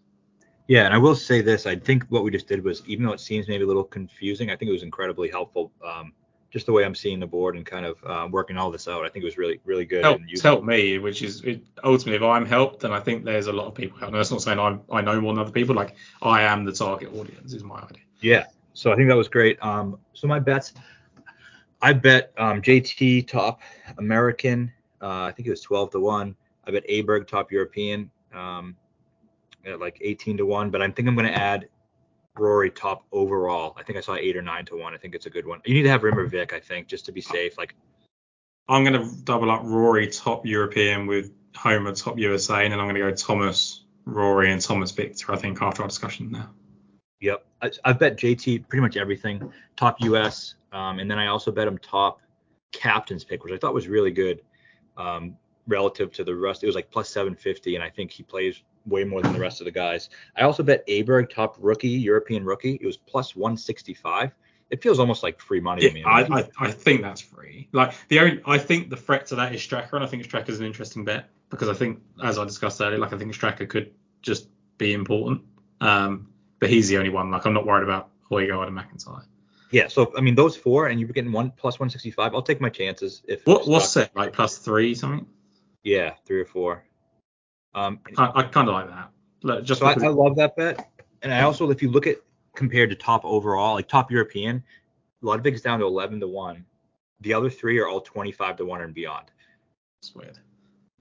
[0.68, 3.14] Yeah, and I will say this: I think what we just did was, even though
[3.14, 5.72] it seems maybe a little confusing, I think it was incredibly helpful.
[5.84, 6.14] Um,
[6.54, 9.04] just the way I'm seeing the board and kind of uh, working all this out,
[9.04, 10.04] I think it was really, really good.
[10.04, 13.26] Help, and it's helped me, which is it, ultimately if I'm helped, then I think
[13.26, 14.14] there's a lot of people helped.
[14.14, 15.76] And that's not saying I'm I know more than other people.
[15.76, 18.04] Like I am the target audience is my idea.
[18.22, 19.62] Yeah, so I think that was great.
[19.64, 20.74] Um, so my bets,
[21.82, 23.62] I bet um, JT top
[23.98, 24.72] American.
[25.02, 26.36] Uh, I think it was 12 to one.
[26.66, 28.12] I bet Aberg top European.
[28.32, 28.78] Um,
[29.66, 31.70] at like 18 to 1, but I think I'm going to add
[32.38, 33.76] Rory top overall.
[33.78, 34.94] I think I saw 8 or 9 to 1.
[34.94, 35.62] I think it's a good one.
[35.66, 37.58] You need to have Rimmer Vic, I think, just to be safe.
[37.58, 37.76] Like
[38.68, 42.86] I'm going to double up Rory top European with Homa top USA, and then I'm
[42.86, 46.48] going to go Thomas, Rory, and Thomas Viktor, I think, after our discussion there.
[47.20, 47.46] Yep.
[47.62, 49.52] I, I bet JT pretty much everything.
[49.76, 50.56] Top US.
[50.72, 52.20] Um, and then I also bet him top
[52.72, 54.42] captain's pick, which I thought was really good
[54.98, 56.64] um, relative to the rest.
[56.64, 59.62] It was like plus 750, and I think he plays way more than the rest
[59.62, 60.10] of the guys.
[60.36, 62.78] I also bet Aberg top rookie, European rookie.
[62.82, 64.32] It was plus 165.
[64.70, 66.04] It feels almost like free money yeah, to me.
[66.04, 67.70] I, I, I, think that's free.
[67.74, 70.50] Like the only, I think the threat to that is Straka, and I think Straka
[70.50, 73.70] is an interesting bet because I think, as I discussed earlier, like I think Straka
[73.70, 75.42] could just be important.
[75.80, 76.30] Um,
[76.60, 77.30] but he's the only one.
[77.30, 79.28] Like I'm not worried about Højgaard and MacIntyre.
[79.70, 82.34] Yeah, so I mean those four, and you're getting one plus 165.
[82.34, 83.22] I'll take my chances.
[83.28, 85.26] If what what's it like plus three something?
[85.84, 86.86] Yeah, three or four.
[87.76, 89.10] Um, I, I kind of like that.
[89.42, 90.90] Like, just so I, I, love that bet,
[91.22, 92.18] and I also, if you look at
[92.56, 94.64] compared to top overall, like top European,
[95.22, 96.66] Ludvig's down to 11 to one.
[97.22, 99.32] The other three are all 25 to one and beyond.
[100.02, 100.38] It's weird.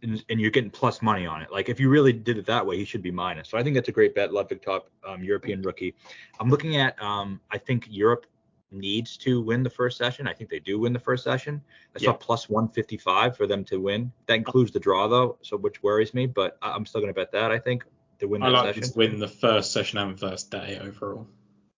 [0.03, 1.53] And, and, you're getting plus money on it.
[1.53, 3.49] Like if you really did it that way, he should be minus.
[3.49, 4.33] So I think that's a great bet.
[4.33, 5.95] Ludvig top um, European rookie.
[6.41, 7.01] I'm looking at.
[7.01, 8.27] Um, I think Europe
[8.73, 10.27] needs to win the first session.
[10.27, 11.63] I think they do win the first session.
[11.95, 14.13] I saw plus 155 for them to win.
[14.27, 17.33] That includes the draw though, so which worries me, but I'm still going to bet
[17.33, 17.51] that.
[17.51, 17.85] I think
[18.19, 18.93] to win I like session.
[18.93, 21.27] to win the first session and first day overall.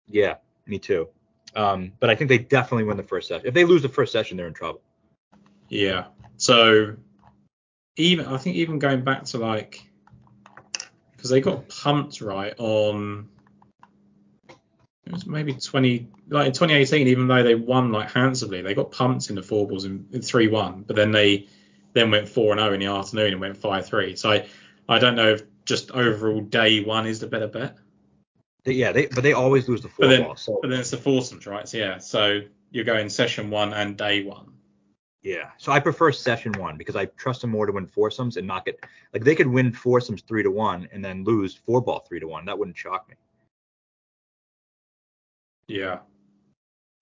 [0.06, 0.36] Yeah,
[0.66, 1.08] me too.
[1.56, 3.46] Um, but I think they definitely win the first session.
[3.46, 4.82] If they lose the first session, they're in trouble.
[5.68, 6.06] Yeah.
[6.36, 6.96] So
[7.96, 9.82] even I think even going back to like
[11.16, 13.28] because they got pumped right on
[15.26, 19.36] maybe 20 like in 2018 even though they won like handsomely they got pumped in
[19.36, 21.46] the four balls in, in 3-1 but then they
[21.92, 24.46] then went 4 and 0 in the afternoon and went 5-3 so I
[24.88, 27.76] I don't know if just overall day one is the better bet.
[28.66, 30.58] Yeah they but they always lose the four but then, ball so.
[30.60, 31.68] but then it's the foursomes right?
[31.68, 32.40] So yeah so
[32.70, 34.52] you're going session one and day one.
[35.22, 38.46] Yeah so I prefer session one because I trust them more to win foursomes and
[38.46, 38.82] not get
[39.12, 42.28] like they could win foursomes three to one and then lose four ball three to
[42.28, 42.44] one.
[42.46, 43.16] That wouldn't shock me
[45.68, 45.98] yeah.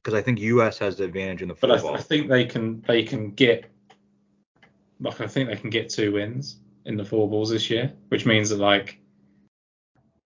[0.03, 1.71] Because I think US has the advantage in the football.
[1.71, 1.99] but I, football.
[1.99, 3.71] I think they can they can get
[5.01, 8.27] like I think they can get two wins in the four balls this year, which
[8.27, 8.99] means that like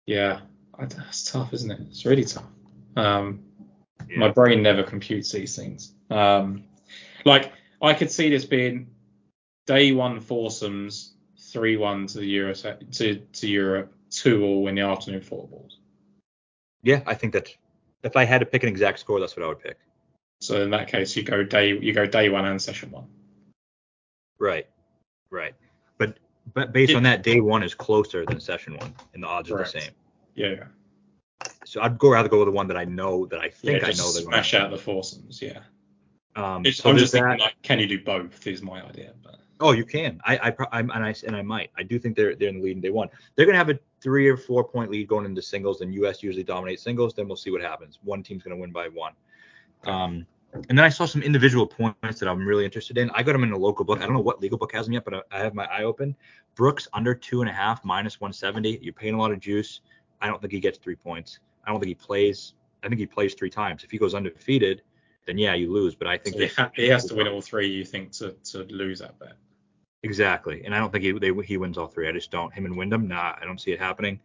[0.05, 0.41] yeah,
[0.79, 1.79] it's tough, isn't it?
[1.89, 2.45] It's really tough.
[2.95, 3.43] Um,
[4.07, 4.19] yeah.
[4.19, 5.93] My brain never computes these things.
[6.09, 6.65] Um,
[7.25, 7.51] like
[7.81, 8.87] I could see this being
[9.65, 14.81] day one foursomes, three one to the Euro to to Europe, two all in the
[14.81, 15.79] afternoon four balls.
[16.83, 17.55] Yeah, I think that's
[18.05, 19.77] if I had to pick an exact score, that's what I would pick.
[20.41, 23.07] So in that case, you go day you go day one and session one.
[24.37, 24.67] Right,
[25.29, 25.55] right.
[25.97, 26.17] But
[26.53, 29.49] but based it, on that, day one is closer than session one, and the odds
[29.49, 29.69] correct.
[29.69, 29.93] are the same.
[30.35, 31.49] Yeah, yeah.
[31.65, 33.87] So I'd go rather go with the one that I know that I think yeah,
[33.87, 34.11] I know.
[34.11, 35.59] That smash out the foursomes, yeah.
[36.35, 38.45] Um, so I'm just thinking that, like, can you do both?
[38.45, 39.13] Is my idea.
[39.23, 39.39] But.
[39.59, 40.19] Oh, you can.
[40.25, 41.71] I, I, I, and I, and I might.
[41.77, 43.09] I do think they're they're in the lead and they won.
[43.35, 46.43] They're gonna have a three or four point lead going into singles, and US usually
[46.43, 47.13] dominates singles.
[47.13, 47.99] Then we'll see what happens.
[48.03, 49.13] One team's gonna win by one.
[49.85, 50.25] Um,
[50.69, 53.09] and then I saw some individual points that I'm really interested in.
[53.11, 53.99] I got them in a local book.
[53.99, 55.83] I don't know what legal book has them yet, but I, I have my eye
[55.83, 56.15] open.
[56.55, 58.79] Brooks under two and a half minus 170.
[58.81, 59.81] You're paying a lot of juice.
[60.21, 61.39] I don't think he gets three points.
[61.65, 62.53] I don't think he plays.
[62.83, 63.83] I think he plays three times.
[63.83, 64.81] If he goes undefeated,
[65.25, 65.95] then yeah, you lose.
[65.95, 67.67] But I think so he, ha- he has to win all three.
[67.67, 69.33] You think to to lose that bet?
[70.03, 72.07] Exactly, and I don't think he they, he wins all three.
[72.07, 72.53] I just don't.
[72.53, 74.19] Him and Wyndham, nah, I don't see it happening.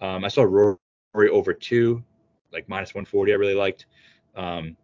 [0.00, 2.02] Um, I saw Rory over two,
[2.52, 3.32] like minus 140.
[3.32, 3.86] I really liked,
[4.36, 4.76] um,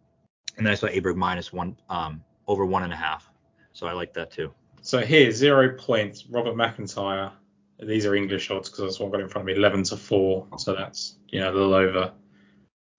[0.57, 3.31] and then I saw Aberg minus one um, over one and a half.
[3.73, 4.53] So I like that too.
[4.81, 6.25] So here, zero points.
[6.27, 7.31] Robert MacIntyre.
[7.79, 9.59] These are English odds because that's what I've got in front of me.
[9.59, 10.47] 11 to four.
[10.57, 12.13] So that's you know a little over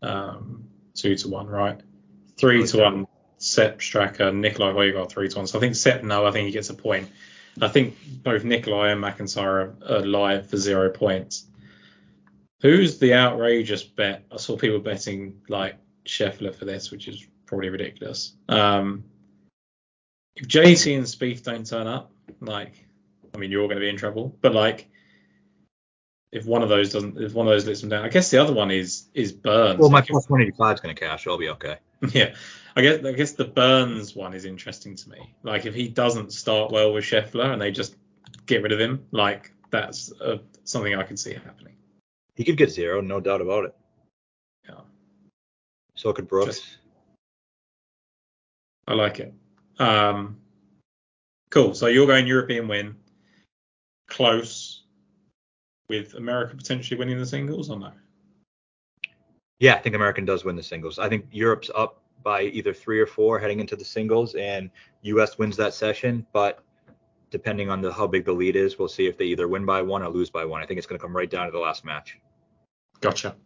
[0.02, 0.64] um,
[0.94, 1.80] two to one, right?
[2.42, 3.06] Three to one.
[3.38, 5.46] Sepp Straka, Nicolai Højgaard three to one.
[5.46, 7.08] So I think Sepp, no, I think he gets a point.
[7.60, 11.46] I think both Nicolai and MacIntyre are live for zero points.
[12.60, 14.24] Who's the outrageous bet?
[14.32, 18.34] I saw people betting like Scheffler for this, which is probably ridiculous.
[18.48, 19.04] Um,
[20.34, 22.72] if JT and Spieth don't turn up, like,
[23.34, 24.36] I mean, you're going to be in trouble.
[24.40, 24.88] But like,
[26.32, 28.38] if one of those doesn't, if one of those lets them down, I guess the
[28.38, 29.78] other one is is Burns.
[29.78, 31.26] Well, my plus 185 is going to cash.
[31.28, 31.78] I'll be okay.
[32.12, 32.34] Yeah,
[32.74, 35.34] I guess I guess the Burns one is interesting to me.
[35.44, 37.94] Like, if he doesn't start well with Scheffler and they just
[38.46, 41.76] get rid of him, like that's uh, something I can see happening.
[42.34, 43.74] He could get zero, no doubt about it.
[44.68, 44.80] Yeah.
[45.94, 46.60] So could Brooks.
[46.60, 46.78] Just-
[48.88, 49.32] I like it.
[49.78, 50.38] Um,
[51.50, 51.72] cool.
[51.74, 52.96] So you're going European win,
[54.08, 54.82] close,
[55.88, 57.92] with America potentially winning the singles or no?
[59.62, 60.98] Yeah, I think American does win the singles.
[60.98, 64.68] I think Europe's up by either three or four heading into the singles, and
[65.02, 65.38] U.S.
[65.38, 66.26] wins that session.
[66.32, 66.64] But
[67.30, 69.80] depending on the how big the lead is, we'll see if they either win by
[69.80, 70.60] one or lose by one.
[70.60, 72.18] I think it's going to come right down to the last match.
[73.00, 73.36] Gotcha.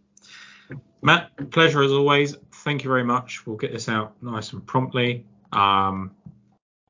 [1.03, 2.35] Matt, pleasure as always.
[2.51, 3.47] Thank you very much.
[3.47, 5.27] We'll get this out nice and promptly.
[5.53, 6.13] Um,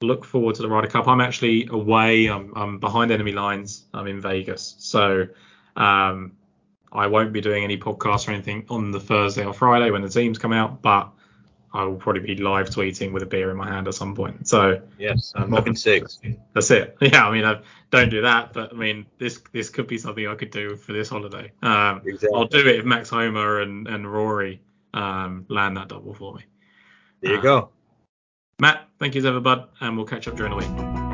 [0.03, 1.09] look forward to the Ryder Cup.
[1.09, 2.29] I'm actually away.
[2.29, 3.87] I'm, I'm behind enemy lines.
[3.93, 5.27] I'm in Vegas, so
[5.75, 6.31] um,
[6.97, 10.09] I won't be doing any podcasts or anything on the Thursday or Friday when the
[10.09, 10.83] teams come out.
[10.83, 11.11] But
[11.73, 14.49] I will probably be live tweeting with a beer in my hand at some point.
[14.49, 16.19] So Yes, I'm Um, cigs.
[16.55, 16.97] that's it.
[17.01, 20.27] Yeah, I mean, I don't do that, but I mean, this this could be something
[20.27, 21.53] I could do for this holiday.
[21.63, 22.31] Um, Exactly.
[22.35, 24.63] I'll do it if Max Homa and, and Rory
[24.95, 26.45] um, land that double for me.
[27.21, 27.71] There you go.
[28.59, 31.06] Matt, thank you as ever, bud, and we'll catch up during the week.